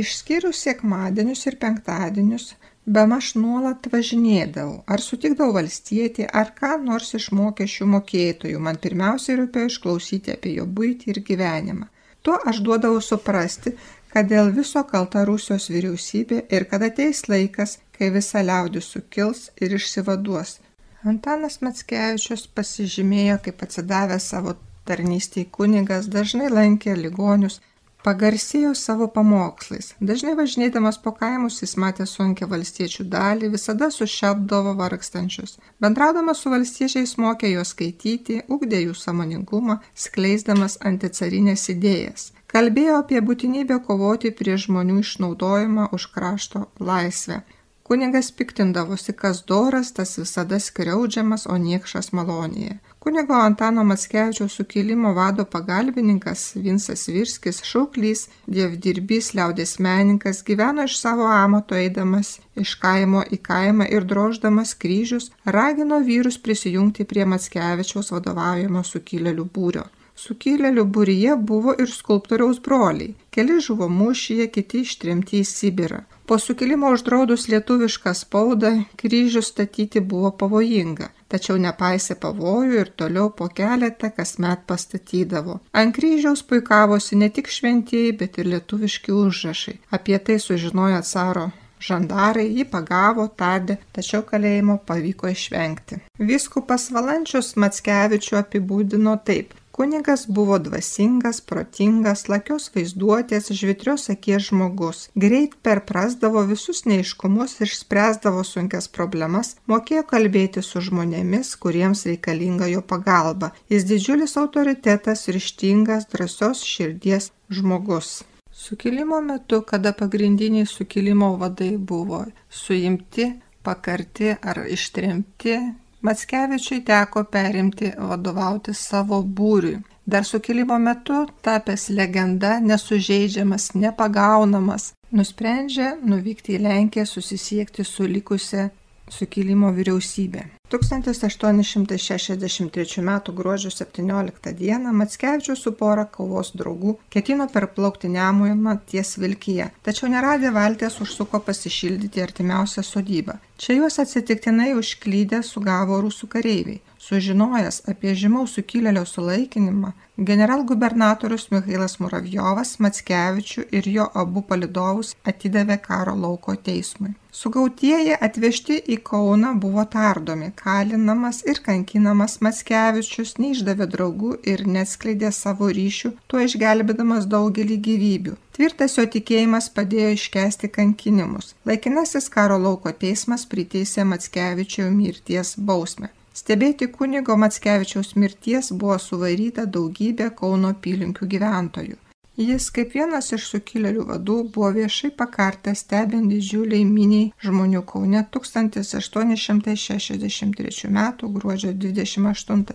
Išskyrus 0.00 0.64
sėkmadienius 0.66 1.46
ir 1.50 1.58
penktadienius, 1.62 2.48
be 2.96 3.06
maž 3.12 3.30
nuolat 3.38 3.86
važinėdavau, 3.92 4.80
ar 4.90 5.04
sutikdavau 5.08 5.54
valstietį, 5.60 6.26
ar 6.40 6.50
ką 6.58 6.74
nors 6.88 7.14
iš 7.20 7.30
mokesčių 7.38 7.90
mokėtojų, 7.96 8.64
man 8.68 8.80
pirmiausiai 8.86 9.38
rūpėjo 9.42 9.74
išklausyti 9.74 10.34
apie 10.34 10.56
jo 10.58 10.66
būtį 10.78 11.14
ir 11.14 11.22
gyvenimą. 11.30 11.90
Tuo 12.24 12.38
aš 12.50 12.64
duodavau 12.66 13.04
suprasti, 13.04 13.74
kad 14.14 14.28
dėl 14.30 14.52
viso 14.54 14.84
kalta 14.86 15.24
Rusijos 15.26 15.66
vyriausybė 15.74 16.44
ir 16.54 16.68
kad 16.70 16.84
ateis 16.86 17.24
laikas, 17.26 17.80
kai 17.96 18.12
visa 18.14 18.44
liaudis 18.46 18.92
sukils 18.94 19.48
ir 19.58 19.74
išsivaduos. 19.74 20.60
Antanas 21.02 21.58
Matskevičius 21.66 22.46
pasižymėjo, 22.56 23.40
kaip 23.44 23.64
atsidavęs 23.66 24.28
savo 24.30 24.54
tarnystėje 24.88 25.50
kunigas, 25.56 26.06
dažnai 26.14 26.46
lankė 26.52 26.94
ligonius, 26.96 27.58
pagarsėjo 28.04 28.74
savo 28.78 29.08
pamokslais. 29.16 29.94
Dažnai 30.00 30.36
važinėdamas 30.38 31.00
po 31.04 31.14
kaimus 31.16 31.62
jis 31.62 31.74
matė 31.80 32.06
sunkia 32.10 32.48
valstiečių 32.50 33.08
dalį, 33.16 33.50
visada 33.56 33.90
sušelbdavo 33.94 34.76
vargstančius. 34.78 35.58
Bendraudamas 35.80 36.44
su 36.44 36.52
valstiečiais 36.52 37.16
mokė 37.18 37.54
juos 37.56 37.74
skaityti, 37.74 38.42
ugdė 38.52 38.84
jų 38.86 38.94
samoningumą, 39.00 39.80
skleisdamas 40.06 40.78
anticarinės 40.92 41.68
idėjas 41.74 42.30
kalbėjo 42.54 43.00
apie 43.02 43.18
būtinybę 43.28 43.80
kovoti 43.86 44.30
prieš 44.38 44.68
žmonių 44.68 45.00
išnaudojimą 45.02 45.88
už 45.96 46.06
krašto 46.14 46.68
laisvę. 46.78 47.40
Kunigas 47.84 48.30
piktindavosi, 48.38 49.12
kas 49.12 49.42
doras, 49.50 49.90
tas 49.96 50.14
visada 50.20 50.60
skriaudžiamas, 50.66 51.44
o 51.50 51.56
niekšas 51.60 52.12
malonėje. 52.16 52.78
Kunigo 53.04 53.34
Antano 53.34 53.82
Matskevičiaus 53.84 54.52
sukilimo 54.56 55.10
vado 55.14 55.44
pagalbininkas 55.44 56.44
Vinsas 56.56 57.02
Virskis, 57.12 57.58
šauklys, 57.70 58.22
dievdirbys, 58.54 59.28
liaudės 59.36 59.74
meninkas 59.86 60.40
gyveno 60.46 60.86
iš 60.88 60.94
savo 61.02 61.26
amato 61.28 61.76
eidamas 61.76 62.30
iš 62.64 62.72
kaimo 62.80 63.20
į 63.36 63.40
kaimą 63.48 63.90
ir 63.92 64.08
droždamas 64.08 64.72
kryžius, 64.80 65.28
ragino 65.44 65.98
vyrus 66.06 66.40
prisijungti 66.46 67.04
prie 67.10 67.28
Matskevičiaus 67.34 68.08
vadovaujamo 68.16 68.86
sukilėlių 68.94 69.46
būrio. 69.58 69.84
Sukilėlių 70.14 70.84
būryje 70.96 71.36
buvo 71.50 71.74
ir 71.84 71.90
skulptoriaus 71.90 72.60
broliai. 72.64 73.14
Keli 73.34 73.56
žuvo 73.66 73.88
mūšyje, 73.90 74.46
kiti 74.54 74.84
ištremti 74.86 75.40
į 75.40 75.46
Sibirą. 75.50 76.04
Po 76.24 76.38
sukilimo 76.40 76.92
uždraudus 76.94 77.48
lietuvišką 77.52 78.14
spaudą, 78.16 78.70
kryžių 79.00 79.42
statyti 79.44 80.00
buvo 80.12 80.30
pavojinga, 80.42 81.10
tačiau 81.28 81.58
nepaisė 81.60 82.16
pavojų 82.22 82.78
ir 82.84 82.92
toliau 83.02 83.32
po 83.40 83.50
keletą 83.58 84.08
kasmet 84.20 84.62
pastatydavo. 84.70 85.58
Ant 85.76 85.92
kryžiaus 85.98 86.44
puikavosi 86.48 87.18
ne 87.20 87.28
tik 87.28 87.50
šventieji, 87.52 88.14
bet 88.22 88.40
ir 88.40 88.48
lietuviški 88.54 89.12
užrašai. 89.12 89.76
Apie 89.98 90.16
tai 90.22 90.38
sužinojo 90.46 91.02
caro 91.10 91.50
Žandarai 91.84 92.46
jį 92.56 92.64
pagavo, 92.72 93.26
tardė, 93.40 93.76
tačiau 93.92 94.22
kalėjimo 94.28 94.78
pavyko 94.88 95.28
išvengti. 95.32 96.00
Viskupas 96.30 96.88
Valančius 96.94 97.52
Matskevičių 97.60 98.38
apibūdino 98.40 99.18
taip. 99.28 99.52
Kunigas 99.74 100.26
buvo 100.28 100.58
dvasingas, 100.62 101.40
protingas, 101.50 102.20
lakios 102.30 102.68
vaizduotės, 102.74 103.48
žvitrios 103.58 104.04
akies 104.12 104.44
žmogus. 104.52 105.00
Greit 105.18 105.56
perprasdavo 105.66 106.44
visus 106.46 106.84
neiškumus 106.86 107.56
ir 107.64 107.72
spręsdavo 107.74 108.44
sunkias 108.46 108.86
problemas, 108.86 109.56
mokėjo 109.66 110.04
kalbėti 110.12 110.62
su 110.62 110.84
žmonėmis, 110.88 111.50
kuriems 111.58 112.04
reikalinga 112.06 112.70
jo 112.70 112.84
pagalba. 112.94 113.50
Jis 113.66 113.88
didžiulis 113.90 114.38
autoritetas, 114.44 115.26
ryštingas, 115.34 116.06
drąsios 116.14 116.62
širdies 116.62 117.32
žmogus. 117.50 118.20
Sukilimo 118.54 119.18
metu, 119.26 119.64
kada 119.66 119.90
pagrindiniai 119.90 120.70
sukilimo 120.70 121.34
vadai 121.42 121.74
buvo 121.76 122.22
suimti, 122.46 123.32
pakarti 123.66 124.36
ar 124.38 124.68
ištremti, 124.70 125.58
Matskevičiui 126.04 126.82
teko 126.84 127.24
perimti 127.24 127.88
vadovauti 127.96 128.74
savo 128.76 129.22
būriui. 129.24 129.78
Dar 130.04 130.26
sukilimo 130.28 130.76
metu 130.78 131.22
tapęs 131.42 131.88
legenda, 131.96 132.58
nesužeidžiamas, 132.60 133.70
nepagaunamas, 133.74 134.90
nusprendžia 135.16 135.94
nuvykti 136.04 136.58
į 136.58 136.60
Lenkiją 136.66 137.06
susisiekti 137.08 137.86
su 137.88 138.04
likusia 138.04 138.68
sukilimo 139.10 139.72
vyriausybė. 139.74 140.44
1863 140.74 143.02
m. 143.02 143.10
gruodžio 143.38 143.70
17 143.70 144.52
d. 144.58 144.78
Matskevičius 145.00 145.60
su 145.62 145.70
pora 145.78 146.04
kovos 146.16 146.48
draugų 146.58 146.92
ketino 147.12 147.46
perplaukti 147.52 148.06
Nemuimą 148.08 148.72
ties 148.90 149.10
Vilkyje, 149.20 149.66
tačiau 149.86 150.06
neradę 150.10 150.48
valties 150.54 150.94
užsuko 151.04 151.36
pasišildyti 151.40 152.22
artimiausią 152.24 152.82
sodybą. 152.82 153.34
Čia 153.58 153.72
juos 153.78 153.96
atsitiktinai 154.02 154.70
užklydę 154.80 155.38
sugavo 155.46 155.94
rusų 156.02 156.26
kareiviai. 156.32 156.80
Sužinojęs 157.04 157.82
apie 157.90 158.14
žymaus 158.16 158.54
sukilėlio 158.56 159.02
sulaikinimą, 159.04 159.90
generalgubernatorius 160.28 161.50
Mikhailas 161.52 161.98
Muravjovas 162.00 162.70
Matskevičių 162.84 163.64
ir 163.78 163.88
jo 163.96 164.06
abu 164.22 164.42
palidovus 164.52 165.10
atidavė 165.32 165.76
karo 165.88 166.14
lauko 166.22 166.54
teismui. 166.68 167.12
Sugautieji 167.40 168.16
atvežti 168.28 168.78
į 168.94 168.98
Kauną 169.10 169.52
buvo 169.66 169.84
tardomi, 169.96 170.48
kalinamas 170.62 171.42
ir 171.50 171.60
kankinamas 171.68 172.38
Matskevičius 172.46 173.36
neišdavė 173.42 173.90
draugų 173.98 174.32
ir 174.54 174.64
neatskleidė 174.78 175.34
savo 175.42 175.68
ryšių, 175.80 176.14
tuo 176.30 176.40
išgelbėdamas 176.48 177.28
daugelį 177.36 177.80
gyvybių. 177.90 178.40
Tvirtas 178.56 178.96
jo 178.96 179.04
tikėjimas 179.18 179.68
padėjo 179.76 180.16
iškesti 180.16 180.72
kankinimus. 180.80 181.52
Laikinasis 181.68 182.32
karo 182.32 182.60
lauko 182.66 182.96
teismas 183.06 183.44
priteisė 183.50 184.08
Matskevičių 184.08 184.92
mirties 184.94 185.58
bausmę. 185.58 186.14
Stebėti 186.34 186.88
kunigo 186.90 187.36
Matskevičiaus 187.38 188.16
mirties 188.18 188.72
buvo 188.74 188.98
suvaryta 188.98 189.70
daugybė 189.76 190.34
Kauno 190.40 190.72
apylinkių 190.74 191.28
gyventojų. 191.34 191.96
Jis 192.36 192.70
kaip 192.74 192.94
vienas 192.96 193.32
iš 193.36 193.44
sukilėlių 193.52 194.04
vadų 194.08 194.36
buvo 194.54 194.70
viešai 194.74 195.10
pakartas 195.14 195.78
stebint 195.84 196.26
didžiuliai 196.32 196.84
miniai 196.88 197.32
žmonių 197.46 197.82
Kaune 197.86 198.24
1863 198.36 200.88
m. 200.90 200.98
gruodžio 201.36 201.70
28 201.70 202.64
d. 202.66 202.74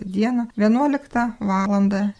11 0.56 1.36
val. 1.52 1.68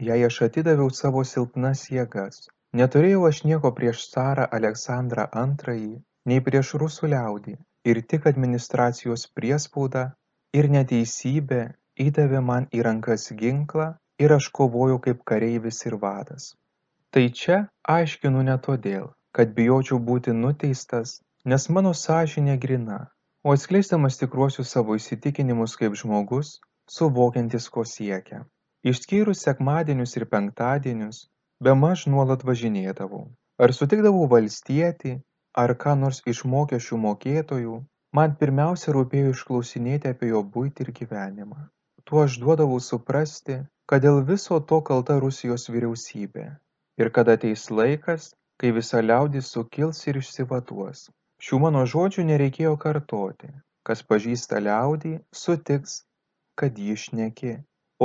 jai 0.07 0.19
aš 0.25 0.37
atidaviau 0.45 0.91
savo 0.97 1.21
silpnas 1.31 1.81
jėgas 1.93 2.45
neturėjau 2.79 3.25
aš 3.29 3.41
nieko 3.49 3.71
prieš 3.79 4.05
carą 4.13 4.45
aleksandrą 4.57 5.25
antrąjį 5.41 5.95
nei 6.31 6.43
prieš 6.45 6.73
rusų 6.83 7.09
liaudį 7.13 7.55
ir 7.91 7.99
tik 8.13 8.27
administracijos 8.31 9.25
priespauda 9.39 10.03
ir 10.59 10.69
neteisybė 10.75 11.61
įdavė 12.05 12.41
man 12.51 12.67
į 12.79 12.83
rankas 12.87 13.27
ginklą 13.41 13.87
ir 14.25 14.35
aš 14.35 14.49
kovojau 14.59 14.99
kaip 15.07 15.23
kareivis 15.31 15.81
ir 15.89 15.97
vadas 16.03 16.51
tai 17.15 17.25
čia 17.41 17.57
aiškinu 17.95 18.43
ne 18.51 18.57
todėl 18.67 19.09
kad 19.39 19.55
bijočiau 19.57 19.99
būti 20.11 20.35
nuteistas 20.43 21.17
nes 21.53 21.67
mano 21.77 21.93
sąžinė 22.03 22.55
grina 22.67 22.99
o 23.43 23.55
atskleisdamas 23.57 24.21
tikruosius 24.21 24.71
savo 24.75 24.95
įsitikinimus 25.01 25.75
kaip 25.81 25.99
žmogus 26.03 26.55
suvokiantis 26.97 27.69
ko 27.75 27.85
siekia 27.95 28.45
išskyrus 28.91 29.43
sekmadienius 29.45 30.15
ir 30.19 30.25
penktadienius 30.33 31.23
bemaž 31.63 32.05
nuolat 32.07 32.45
važinėdavau. 32.49 33.25
Ar 33.59 33.73
sutikdavau 33.75 34.27
valstietį 34.33 35.15
ar 35.63 35.75
ką 35.83 35.95
nors 36.03 36.21
iš 36.33 36.45
mokesčių 36.53 36.99
mokėtojų 37.05 37.79
man 38.19 38.37
pirmiausia 38.39 38.95
rūpėjo 38.95 39.33
išklausinėti 39.35 40.13
apie 40.13 40.31
jo 40.31 40.43
buitį 40.55 40.87
ir 40.87 40.93
gyvenimą. 41.01 41.59
Tuo 42.07 42.23
aš 42.25 42.39
duodavau 42.43 42.79
suprasti 42.79 43.59
kad 43.89 44.03
dėl 44.05 44.19
viso 44.25 44.59
to 44.71 44.77
kalta 44.87 45.15
rusijos 45.21 45.63
vyriausybė 45.73 46.45
ir 47.01 47.09
kad 47.15 47.31
ateis 47.33 47.69
laikas 47.79 48.27
kai 48.61 48.69
visa 48.75 49.01
liaudis 49.01 49.49
sukils 49.55 50.01
ir 50.11 50.19
išsivaduos. 50.21 51.07
Šių 51.45 51.59
mano 51.63 51.85
žodžių 51.93 52.25
nereikėjo 52.27 52.75
kartoti. 52.83 53.49
Kas 53.87 54.03
pažįsta 54.11 54.59
liaudį 54.61 55.13
sutiks 55.41 56.03
kad 56.59 56.77
ji 56.77 56.95
šneki 57.03 57.53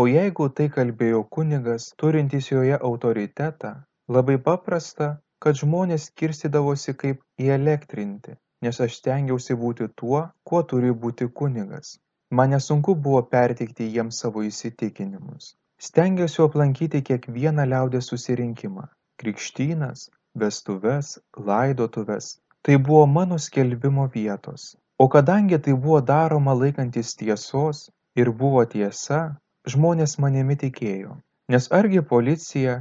o 0.01 0.07
jeigu 0.11 0.49
tai 0.61 0.69
kalbėjo 0.79 1.25
kunigas 1.39 1.91
turintis 2.03 2.53
joje 2.53 2.79
autoritetą 2.91 3.75
labai 4.19 4.39
paprasta 4.49 5.11
kad 5.45 5.61
žmonės 5.65 6.09
skirstydavosi 6.11 6.97
kaip 7.05 7.21
įelektrinti 7.49 8.39
nes 8.65 8.81
aš 8.85 8.97
stengiausi 9.01 9.57
būti 9.61 9.91
tuo 10.01 10.21
kuo 10.49 10.63
turi 10.71 10.93
būti 11.05 11.29
kunigas. 11.41 11.99
Man 12.39 12.55
nesunku 12.55 12.95
buvo 13.07 13.21
perteikti 13.35 13.91
jiems 13.97 14.21
savo 14.25 14.45
įsitikinimus. 14.49 15.51
Stengiausi 15.88 16.40
aplankyti 16.45 17.03
kiekvieną 17.09 17.67
liaudies 17.73 18.09
susirinkimą 18.13 18.87
krikštynas 19.23 20.07
vestuves 20.42 21.11
laidotuves. 21.51 22.31
Tai 22.65 22.79
buvo 22.87 23.05
mano 23.17 23.38
skelbimo 23.47 24.07
vietos. 24.15 24.63
O 25.03 25.09
kadangi 25.15 25.59
tai 25.67 25.75
buvo 25.85 26.01
daroma 26.13 26.55
laikantis 26.63 27.13
tiesos 27.21 27.90
ir 28.17 28.31
buvo 28.42 28.65
tiesa 28.75 29.21
žmonės 29.69 30.19
manimi 30.23 30.56
tikėjo 30.65 31.21
Nes 31.52 31.67
argi 31.77 32.00
policija 32.00 32.75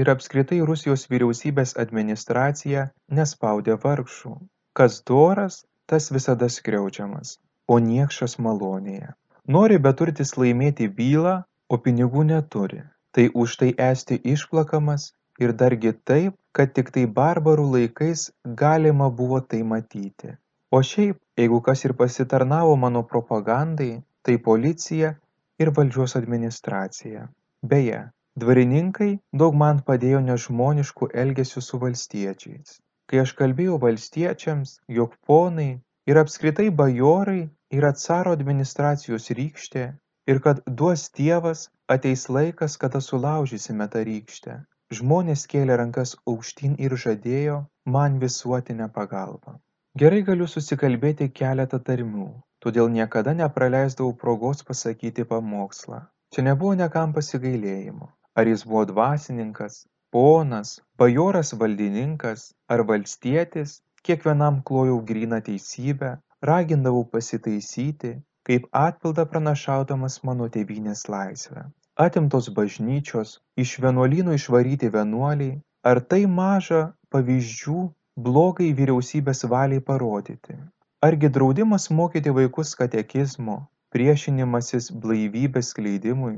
ir 0.00 0.10
apskritai 0.10 0.58
Rusijos 0.68 1.02
vyriausybės 1.12 1.74
administracija 1.82 2.84
nespaudė 3.18 3.76
vargšų. 3.82 4.32
Kas 4.78 4.96
doras, 5.10 5.58
tas 5.92 6.08
visada 6.14 6.48
skriaudžiamas, 6.54 7.34
o 7.68 7.76
niekšas 7.88 8.38
malonėje. 8.46 9.12
Nori 9.56 9.76
beturtis 9.88 10.32
laimėti 10.40 10.88
bylą, 11.00 11.34
o 11.68 11.76
pinigų 11.76 12.24
neturi. 12.30 12.80
Tai 13.12 13.26
už 13.44 13.58
tai 13.60 13.70
esti 13.90 14.16
išplakamas 14.32 15.10
ir 15.44 15.52
dargi 15.52 15.92
taip, 15.92 16.38
kad 16.56 16.72
tik 16.72 16.94
tai 16.96 17.04
barbarų 17.20 17.68
laikais 17.74 18.30
galima 18.62 19.10
buvo 19.20 19.42
tai 19.44 19.60
matyti. 19.74 20.38
O 20.72 20.80
šiaip, 20.80 21.20
jeigu 21.36 21.60
kas 21.68 21.84
ir 21.84 21.98
pasitarnavo 22.00 22.80
mano 22.80 23.04
propagandai, 23.12 23.92
tai 24.24 24.40
policija 24.48 25.18
ir 25.62 25.70
valdžios 25.76 26.16
administracija. 26.20 27.26
Beje, 27.72 28.00
dvarininkai 28.42 29.10
daug 29.42 29.56
man 29.62 29.82
padėjo 29.88 30.20
nežmoniškų 30.28 31.10
elgesių 31.24 31.62
su 31.66 31.80
valstiečiais. 31.84 32.78
Kai 33.10 33.20
aš 33.24 33.34
kalbėjau 33.40 33.76
valstiečiams, 33.82 34.76
jog 34.98 35.16
ponai 35.26 35.70
ir 36.10 36.20
apskritai 36.22 36.68
bajorai 36.82 37.42
yra 37.80 37.92
caro 38.04 38.32
administracijos 38.38 39.28
rykštė 39.38 39.84
ir 40.32 40.40
kad 40.44 40.62
duos 40.80 41.08
Dievas, 41.18 41.68
ateis 41.94 42.28
laikas, 42.36 42.76
kada 42.82 43.00
sulaužysime 43.04 43.88
tą 43.92 44.04
rykštę. 44.08 44.60
Žmonės 44.98 45.42
kėlė 45.50 45.76
rankas 45.78 46.16
aukštyn 46.30 46.78
ir 46.84 46.96
žadėjo 47.04 47.58
man 47.96 48.18
visuotinę 48.22 48.88
pagalbą. 48.96 49.58
Gerai 50.02 50.22
galiu 50.26 50.46
susikalbėti 50.50 51.28
keletą 51.40 51.78
tarmių, 51.90 52.30
todėl 52.64 52.90
niekada 52.96 53.34
nepraleisdavau 53.42 54.14
progos 54.22 54.64
pasakyti 54.70 55.26
pamokslą. 55.34 56.00
Čia 56.34 56.46
nebuvo 56.48 56.74
nekam 56.82 57.14
pasigailėjimo. 57.16 58.10
Ar 58.38 58.50
jis 58.52 58.64
buvo 58.70 58.84
dvasininkas, 58.92 59.84
ponas, 60.14 60.76
bajoras 61.00 61.54
valdininkas 61.62 62.50
ar 62.70 62.84
valstietis, 62.90 63.80
kiekvienam 64.02 64.62
klojau 64.68 65.00
gryną 65.12 65.40
teisybę 65.48 66.10
ragindavau 66.50 67.04
pasitaisyti 67.14 68.12
kaip 68.48 68.68
atpildą 68.82 69.26
pranašaudamas 69.32 70.16
mano 70.28 70.48
tėvynės 70.54 71.02
laisvę 71.14 71.64
atimtos 72.04 72.48
bažnyčios 72.58 73.34
iš 73.64 73.74
vienuolynų 73.84 74.36
išvaryti 74.38 74.88
vienuoliai 74.94 75.58
ar 75.90 76.00
tai 76.12 76.22
maža 76.38 76.80
pavyzdžių 77.14 77.80
blogai 78.28 78.70
vyriausybės 78.78 79.44
valiai 79.54 79.84
parodyti 79.90 80.56
argi 81.02 81.28
draudimas 81.28 81.90
mokyti 81.90 82.30
vaikus 82.36 82.70
katekizmo 82.78 83.54
priešinimasis 83.94 84.88
blaivybės 85.02 85.70
skleidimui 85.72 86.34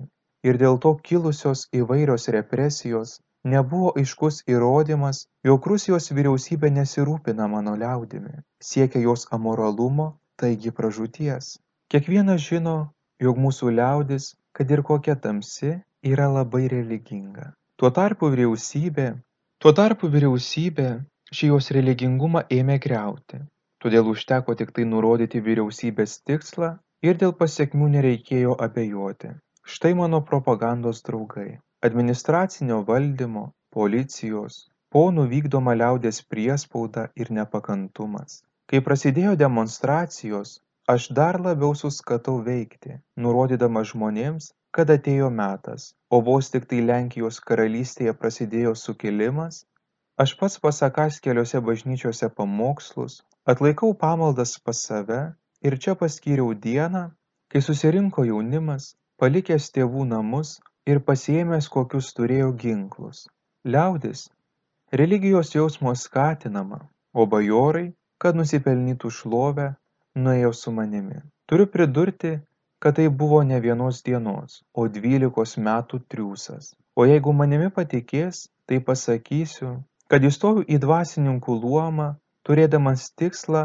ir 0.48 0.58
dėl 0.60 0.76
to 0.84 0.92
kilusios 1.08 1.64
įvairios 1.78 2.28
represijos 2.36 3.14
nebuvo 3.54 3.90
aiškus 4.02 4.38
įrodymas 4.54 5.24
jog 5.48 5.66
rusijos 5.72 6.06
vyriausybė 6.18 6.70
nesirūpina 6.76 7.48
mano 7.54 7.74
liaudimi 7.80 8.38
siekia 8.68 9.02
jos 9.06 9.26
amoralumo 9.38 10.06
taigi 10.42 10.70
pražūties. 10.78 11.56
Kiekvienas 11.90 12.46
žino 12.46 12.76
jog 13.26 13.40
mūsų 13.46 13.74
liaudis 13.80 14.28
kad 14.54 14.70
ir 14.70 14.84
kokia 14.86 15.16
tamsi 15.26 15.72
yra 16.06 16.28
labai 16.36 16.68
religinga. 16.70 17.50
Tuo 17.82 17.90
tarpu 17.90 18.30
vyriausybė 18.30 19.08
tuo 19.58 19.74
tarpu 19.74 20.12
vyriausybė 20.14 20.88
šį 21.34 21.50
jos 21.50 21.72
religingumą 21.74 22.46
ėmė 22.60 22.78
griauti 22.86 23.42
todėl 23.84 24.10
užteko 24.12 24.54
tik 24.60 24.70
tai 24.76 24.84
nurodyti 24.92 25.42
vyriausybės 25.48 26.14
tikslą 26.30 26.70
ir 27.08 27.18
dėl 27.22 27.34
pasekmių 27.40 27.88
nereikėjo 27.96 28.54
abejoti. 28.66 29.32
Štai 29.74 29.92
mano 30.00 30.22
propagandos 30.30 31.02
draugai. 31.08 31.58
Administracinio 31.88 32.78
valdymo 32.88 33.44
policijos 33.76 34.58
ponų 34.94 35.26
vykdoma 35.34 35.74
liaudies 35.80 36.22
priespauda 36.34 37.08
ir 37.24 37.34
nepakantumas. 37.40 38.40
Kai 38.70 38.80
prasidėjo 38.88 39.36
demonstracijos 39.44 40.56
aš 40.94 41.10
dar 41.20 41.40
labiau 41.46 41.74
suskatau 41.84 42.40
veikti 42.48 42.98
nurodydamas 43.26 43.94
žmonėms 43.94 44.52
kad 44.76 44.90
atėjo 44.92 45.28
metas. 45.30 45.90
O 46.08 46.20
vos 46.26 46.48
tik 46.52 46.64
tai 46.68 46.80
lenkijos 46.88 47.40
karalystėje 47.48 48.14
prasidėjo 48.20 48.72
sukilimas 48.82 49.58
aš 50.24 50.32
pats 50.40 50.56
pasakąs 50.64 51.20
keliose 51.24 51.60
bažnyčiose 51.66 52.28
pamokslus 52.38 53.18
atlaikau 53.44 53.94
pamaldas 53.94 54.58
pas 54.64 54.78
save 54.86 55.20
ir 55.66 55.78
čia 55.82 55.94
paskyriau 55.94 56.54
dieną 56.54 57.04
kai 57.50 57.62
susirinko 57.66 58.24
jaunimas 58.28 58.94
palikęs 59.18 59.66
tėvų 59.74 60.04
namus 60.12 60.60
ir 60.86 61.00
pasiėmęs 61.08 61.68
kokius 61.74 62.12
turėjo 62.18 62.52
ginklus. 62.62 63.26
Liaudis. 63.64 64.30
Religijos 65.00 65.54
jausmo 65.54 65.94
skatinama 65.94 66.80
o 67.14 67.26
bajorai 67.26 67.92
kad 68.22 68.38
nusipelnytų 68.38 69.10
šlovę 69.18 69.68
nuėjo 70.14 70.52
su 70.62 70.72
manimi. 70.78 71.20
Turiu 71.46 71.66
pridurti 71.66 72.32
kad 72.82 72.96
tai 72.98 73.08
buvo 73.08 73.42
ne 73.42 73.60
vienos 73.60 74.02
dienos 74.06 74.62
o 74.74 74.88
dvylikos 74.88 75.56
metų 75.58 76.02
triūsas. 76.10 76.74
O 76.98 77.06
jeigu 77.06 77.32
manimi 77.32 77.70
patikės 77.70 78.48
tai 78.66 78.78
pasakysiu 78.78 79.76
kad 80.10 80.24
įstojau 80.28 80.66
į 80.68 80.78
dvasininkų 80.82 81.54
luomą 81.62 82.08
turėdamas 82.48 83.04
tikslą 83.20 83.62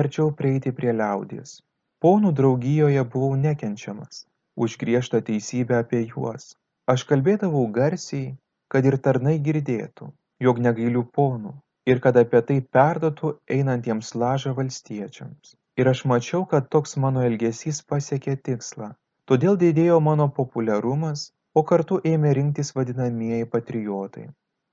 arčiau 0.00 0.30
prieiti 0.40 0.72
prie 0.78 0.94
liaudies. 1.00 1.58
Ponų 2.04 2.32
draugijoje 2.38 3.02
buvau 3.14 3.34
nekenčiamas 3.46 4.24
už 4.66 4.76
griežtą 4.82 5.22
teisybę 5.28 5.78
apie 5.82 6.02
juos. 6.12 6.54
Aš 6.92 7.04
kalbėdavau 7.10 7.66
garsiai 7.78 8.32
kad 8.72 8.88
ir 8.88 8.96
tarnai 9.06 9.36
girdėtų 9.46 10.08
jog 10.46 10.62
negailiu 10.66 11.04
ponų 11.18 11.52
ir 11.92 12.00
kad 12.04 12.16
apie 12.22 12.40
tai 12.48 12.58
perduotų 12.76 13.34
einantiems 13.56 14.14
lažą 14.22 14.54
valstiečiams. 14.58 15.54
Ir 15.80 15.88
aš 15.92 16.04
mačiau 16.12 16.46
kad 16.48 16.68
toks 16.74 16.98
mano 17.04 17.22
elgesys 17.28 17.82
pasiekė 17.92 18.36
tikslą. 18.48 18.92
Todėl 19.28 19.58
didėjo 19.60 20.00
mano 20.08 20.28
populiarumas 20.38 21.30
o 21.54 21.62
kartu 21.68 21.98
ėmė 22.12 22.32
rinktis 22.38 22.72
vadinamieji 22.76 23.48
patriotai. 23.54 24.26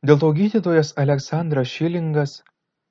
Dėl 0.07 0.19
to 0.21 0.29
gydytojas 0.37 0.93
aleksandras 1.03 1.71
šilingas 1.75 2.37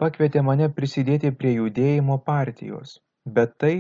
pakvietė 0.03 0.47
mane 0.51 0.71
prisidėti 0.79 1.35
prie 1.43 1.59
judėjimo 1.59 2.19
partijos 2.31 2.99
bet 3.29 3.57
tai 3.63 3.75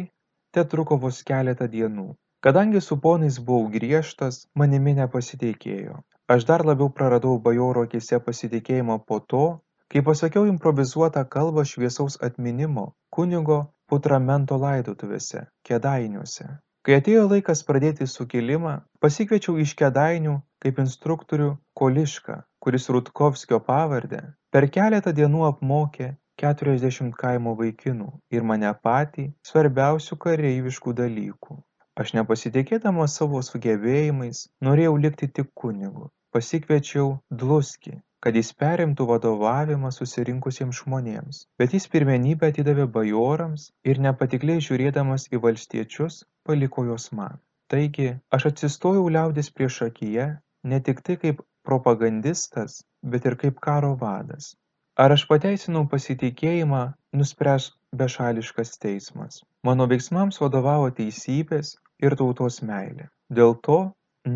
tetruko 0.54 0.98
vos 1.04 1.22
keletą 1.30 1.68
dienų. 1.72 2.08
Kadangi 2.44 2.80
su 2.84 2.98
ponais 3.04 3.38
buvau 3.46 3.70
griežtas 3.72 4.44
manimi 4.54 4.94
nepasitikėjo. 4.98 6.02
Aš 6.28 6.44
dar 6.50 6.64
labiau 6.68 6.92
praradau 6.92 7.38
bajorų 7.46 7.86
akyse 7.88 8.20
pasitikėjimą 8.26 8.98
po 9.08 9.18
to 9.32 9.44
kai 9.92 10.04
pasakiau 10.04 10.46
improvizuotą 10.50 11.24
kalbą 11.34 11.64
šviesaus 11.64 12.18
atminimo 12.28 12.92
kunigo 13.16 13.58
putramento 13.88 14.58
laidotuvėse 14.64 15.46
kėdainiuose 15.68 16.48
kai 16.86 16.98
atėjo 17.00 17.24
laikas 17.32 17.64
pradėti 17.70 18.06
sukilimą 18.12 18.74
pasikviečiau 19.04 19.58
iš 19.64 19.74
kėdainių 19.80 20.36
kaip 20.64 20.80
instruktorių 20.84 21.50
kolišką 21.80 22.38
kuris 22.64 22.88
rutkovskio 22.94 23.60
pavarde 23.70 24.22
per 24.54 24.68
keletą 24.78 25.14
dienų 25.20 25.44
apmokė 25.50 26.08
keturiasdešimt 26.42 27.16
kaimo 27.22 27.54
vaikinų 27.60 28.08
ir 28.36 28.46
mane 28.50 28.70
patį 28.88 29.24
svarbiausių 29.50 30.18
kareiviškų 30.24 30.94
dalykų. 31.00 31.56
Aš 32.02 32.12
nepasitikėdamas 32.18 33.16
savo 33.20 33.40
sugebėjimais 33.46 34.44
norėjau 34.68 34.94
likti 35.04 35.28
tik 35.38 35.48
kunigu. 35.62 36.06
Pasikviečiau 36.36 37.16
dluskį 37.42 37.96
kad 38.24 38.36
jis 38.38 38.48
perimtų 38.60 39.04
vadovavimą 39.08 39.90
susirinkusiems 39.94 40.80
žmonėms 40.82 41.36
bet 41.60 41.74
jis 41.76 41.86
pirmenybę 41.92 42.48
atidavė 42.52 42.86
bajorams 42.96 43.68
ir 43.92 44.00
nepatikliai 44.06 44.64
žiūrėdamas 44.68 45.28
į 45.34 45.40
valstiečius 45.44 46.16
paliko 46.48 46.88
juos 46.88 47.12
man 47.20 47.36
taigi 47.68 48.08
aš 48.36 48.46
atsistojau 48.50 49.08
liaudies 49.14 49.50
priešakyje 49.56 50.26
ne 50.70 50.78
tiktai 50.86 51.16
kaip 51.24 51.42
propagandistas 51.68 52.78
bet 53.12 53.26
ir 53.30 53.36
kaip 53.42 53.60
karo 53.66 53.90
vadas. 54.02 54.54
Ar 55.02 55.14
aš 55.16 55.26
pateisinau 55.30 55.84
pasitikėjimą 55.92 56.80
nuspręs 57.20 57.68
bešališkas 58.00 58.72
teismas. 58.84 59.42
Mano 59.68 59.86
veiksmams 59.92 60.40
vadovavo 60.42 60.88
teisybės 61.00 61.76
ir 62.04 62.16
tautos 62.20 62.58
meilė. 62.70 63.06
Dėl 63.38 63.54
to 63.68 63.78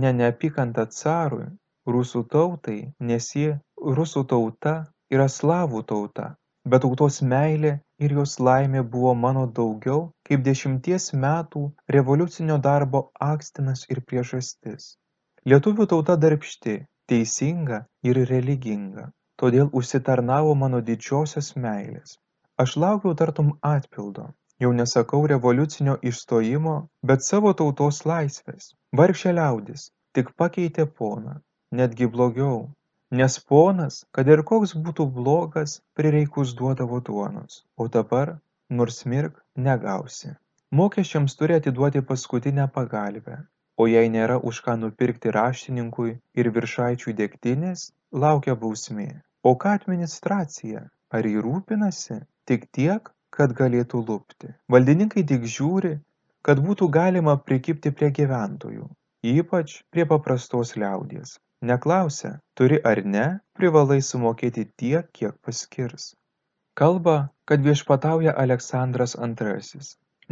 ne 0.03 0.13
neapykanta 0.21 0.87
carui 0.99 1.49
rusų 1.97 2.25
tautai 2.37 2.79
nes 3.11 3.33
ji 3.37 3.57
rusų 3.99 4.27
tauta 4.35 4.77
yra 5.17 5.29
slavų 5.39 5.83
tauta 5.93 6.29
bet 6.69 6.85
tautos 6.85 7.23
meilė 7.33 7.73
ir 8.07 8.15
jos 8.19 8.35
laimė 8.49 8.83
buvo 8.95 9.13
mano 9.25 9.43
daugiau 9.59 10.01
kaip 10.29 10.45
dešimties 10.49 11.07
metų 11.25 11.63
revoliucinio 11.97 12.59
darbo 12.67 13.03
akstinas 13.27 13.85
ir 13.95 14.01
priežastis 14.11 14.89
lietuvių 15.53 15.87
tauta 15.93 16.17
darbšti 16.25 16.77
teisinga 17.13 17.81
ir 18.11 18.23
religinga 18.33 19.07
todėl 19.43 19.71
užsitarnavo 19.83 20.57
mano 20.65 20.83
didžiosios 20.91 21.53
meilės 21.67 22.19
aš 22.67 22.77
laukiau 22.87 23.15
tartum 23.23 23.55
atpildo 23.75 24.27
jau 24.67 24.75
nesakau 24.83 25.23
revoliucinio 25.35 25.97
išstojimo 26.13 26.77
bet 27.13 27.31
savo 27.31 27.55
tautos 27.63 28.05
laisvės 28.13 28.75
vargšė 29.03 29.39
liaudis 29.41 29.89
tik 30.19 30.37
pakeitė 30.43 30.87
poną 31.01 31.41
netgi 31.73 32.07
blogiau. 32.15 32.57
Nes 33.21 33.35
ponas, 33.53 33.97
kad 34.17 34.29
ir 34.33 34.41
koks 34.49 34.71
būtų 34.85 35.05
blogas, 35.17 35.73
prireikus 35.99 36.55
duodavo 36.61 37.01
duonos, 37.09 37.59
o 37.77 37.89
dabar, 37.97 38.31
nors 38.79 39.03
mirk, 39.13 39.35
negausi. 39.67 40.31
Mokesčiams 40.81 41.37
turi 41.37 41.59
atiduoti 41.61 42.01
paskutinę 42.11 42.65
pagalbę, 42.77 43.37
o 43.77 43.89
jei 43.91 44.09
nėra 44.15 44.39
už 44.51 44.63
ką 44.69 44.79
nupirkti 44.85 45.35
raštininkui 45.37 46.15
ir 46.41 46.51
viršaičiui 46.57 47.13
degtinės, 47.21 47.85
laukia 48.25 48.57
bausmė. 48.65 49.11
O 49.45 49.53
ką 49.61 49.77
administracija? 49.83 50.87
Ar 51.13 51.29
jį 51.29 51.45
rūpinasi? 51.45 52.19
Tik 52.49 52.69
tiek, 52.79 53.13
kad 53.37 53.53
galėtų 53.61 54.01
lupti. 54.09 54.55
Valdininkai 54.73 55.29
tik 55.35 55.45
žiūri, 55.59 55.99
kad 56.49 56.65
būtų 56.65 56.89
galima 56.97 57.37
prikibti 57.37 57.93
prie 57.93 58.09
gyventojų, 58.23 58.89
ypač 59.37 59.83
prie 59.93 60.09
paprastos 60.17 60.79
liaudies. 60.81 61.37
Neklausia, 61.71 62.31
turi 62.59 62.79
ar 62.91 62.99
ne, 63.15 63.25
privalai 63.59 64.01
sumokėti 64.03 64.65
tiek, 64.83 65.07
kiek 65.19 65.35
paskirs. 65.47 66.07
Kalba, 66.81 67.15
kad 67.47 67.63
viešpatauja 67.67 68.33
Aleksandras 68.45 69.15
II. 69.15 69.83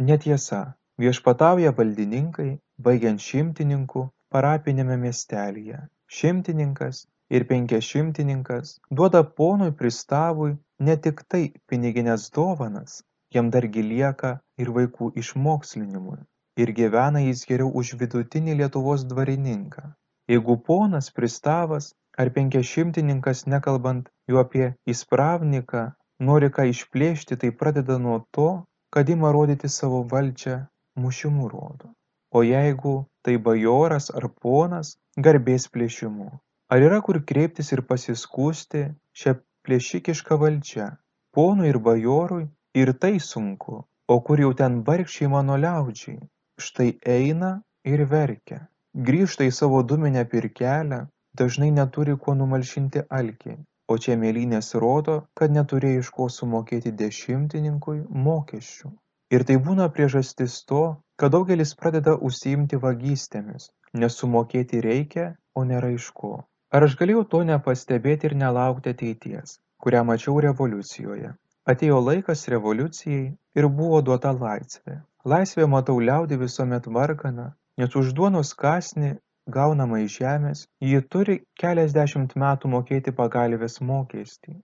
Netiesa, 0.09 0.59
viešpatauja 1.03 1.71
valdininkai, 1.77 2.49
baigiant 2.87 3.23
šimtininku 3.27 4.03
parapinėme 4.35 4.97
miestelyje. 5.05 5.79
Šimtininkas 6.17 7.05
ir 7.37 7.47
penkiašimtininkas 7.53 8.75
duoda 8.99 9.23
ponui 9.23 9.71
pristavui 9.83 10.57
ne 10.89 10.97
tik 11.07 11.23
tai 11.31 11.43
piniginės 11.71 12.27
dovanas, 12.39 12.99
jam 13.31 13.53
dargi 13.55 13.87
lieka 13.93 14.33
ir 14.59 14.75
vaikų 14.79 15.13
išmokslinimui 15.23 16.19
ir 16.59 16.75
gyvena 16.81 17.23
jis 17.23 17.47
geriau 17.47 17.71
už 17.81 17.95
vidutinį 18.03 18.59
lietuvos 18.61 19.07
dvarininką 19.07 19.87
jeigu 20.33 20.57
ponas 20.67 21.11
pristavas 21.19 21.91
ar 22.23 22.33
penkiašimtininkas 22.35 23.45
nekalbant 23.53 24.11
jau 24.31 24.41
apie 24.43 24.67
įspravniką 24.93 25.85
nori 26.29 26.51
ką 26.57 26.67
išplėšti 26.73 27.39
tai 27.41 27.55
pradeda 27.63 27.97
nuo 28.05 28.19
to 28.37 28.51
kad 28.95 29.09
ima 29.15 29.31
rodyti 29.37 29.71
savo 29.79 30.03
valdžią 30.13 30.59
mušimu 31.05 31.49
rodo 31.55 31.91
o 32.31 32.43
jeigu 32.43 32.95
tai 33.21 33.37
bajoras 33.47 34.09
ar 34.17 34.27
ponas 34.43 34.95
garbės 35.25 35.67
plėšimu. 35.73 36.29
Ar 36.71 36.83
yra 36.87 36.99
kur 37.05 37.19
kreiptis 37.31 37.71
ir 37.75 37.83
pasiskųsti 37.89 38.83
šia 39.21 39.35
plėšikiška 39.67 40.37
valdžia? 40.43 40.87
Ponui 41.35 41.71
ir 41.71 41.79
bajorui 41.87 42.45
ir 42.81 42.93
tai 43.03 43.17
sunku 43.19 43.81
o 44.07 44.19
kur 44.27 44.43
jau 44.43 44.53
ten 44.61 44.79
vargšei 44.87 45.27
mano 45.33 45.57
liaudžiai 45.63 46.19
štai 46.65 46.89
eina 47.17 47.51
ir 47.93 48.05
verkia 48.13 48.61
grįžta 49.07 49.45
į 49.47 49.51
savo 49.55 49.77
dūminę 49.87 50.21
pirkelę 50.31 50.97
dažnai 51.39 51.69
neturi 51.75 52.15
kuo 52.23 52.33
numalšinti 52.39 53.03
alkį 53.17 53.53
o 53.91 53.97
čia 54.05 54.17
mėlynės 54.23 54.73
rodo 54.83 55.15
kad 55.39 55.53
neturėjo 55.57 56.01
iš 56.03 56.09
ko 56.17 56.27
sumokėti 56.37 56.91
dešimtininkui 57.01 58.01
mokesčių. 58.25 58.91
Ir 59.35 59.45
tai 59.47 59.55
būna 59.67 59.87
priežastis 59.95 60.57
to 60.71 60.81
kad 61.23 61.31
daugelis 61.35 61.71
pradeda 61.81 62.17
užsiimti 62.29 62.79
vagystėmis 62.85 63.69
nes 64.03 64.17
sumokėti 64.21 64.81
reikia 64.83 65.27
o 65.55 65.63
nėra 65.71 65.93
iš 65.95 66.09
ko. 66.19 66.33
Ar 66.75 66.87
aš 66.87 66.97
galėjau 66.99 67.23
to 67.35 67.43
nepastebėti 67.47 68.27
ir 68.31 68.35
nelaukti 68.43 68.91
ateities 68.95 69.59
kurią 69.83 70.03
mačiau 70.11 70.35
revoliucijoje? 70.47 71.31
Atėjo 71.71 72.03
laikas 72.09 72.43
revoliucijai 72.51 73.25
ir 73.55 73.71
buvo 73.79 74.03
duota 74.03 74.35
laisvė. 74.43 74.99
Laisvėje 75.31 75.71
matau 75.77 75.99
liaudį 76.03 76.43
visuomet 76.43 76.87
varganą 76.99 77.51
nes 77.81 77.95
už 78.01 78.13
duonos 78.17 78.53
kąsnį 78.63 79.11
gaunamą 79.57 79.99
iš 80.05 80.17
žemės 80.21 80.59
ji 80.87 80.99
turi 81.13 81.35
keliasdešimt 81.61 82.35
metų 82.43 82.69
mokėti 82.73 83.13
pagalvės 83.19 83.79
mokestį. 83.91 84.57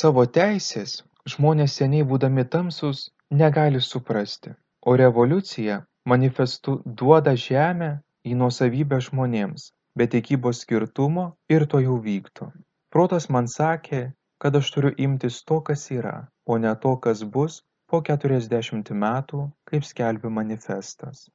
Savo 0.00 0.24
teisės 0.38 0.98
žmonės 1.34 1.76
seniai 1.80 2.04
būdami 2.10 2.44
tamsūs 2.54 3.06
negali 3.42 3.80
suprasti 3.86 4.52
o 4.88 4.96
revoliucija 4.96 5.78
manifestu 6.12 6.74
duoda 7.00 7.34
žemę 7.46 7.90
į 8.28 8.36
nuosavybę 8.42 9.00
žmonėms 9.08 9.70
be 9.98 10.06
tikybos 10.14 10.62
skirtumo 10.64 11.24
ir 11.56 11.66
to 11.72 11.80
jau 11.86 11.96
vyktų. 12.04 12.50
Protas 12.92 13.28
man 13.36 13.48
sakė 13.54 14.02
kad 14.44 14.60
aš 14.60 14.70
turiu 14.76 14.92
imtis 15.06 15.40
to 15.48 15.58
kas 15.70 15.88
yra 15.96 16.16
o 16.46 16.60
ne 16.66 16.74
to 16.84 16.94
kas 17.06 17.24
bus 17.36 17.62
po 17.90 18.04
keturiasdešimt 18.10 18.92
metų 19.06 19.42
kaip 19.72 19.88
skelbia 19.88 20.30
manifestas 20.40 21.26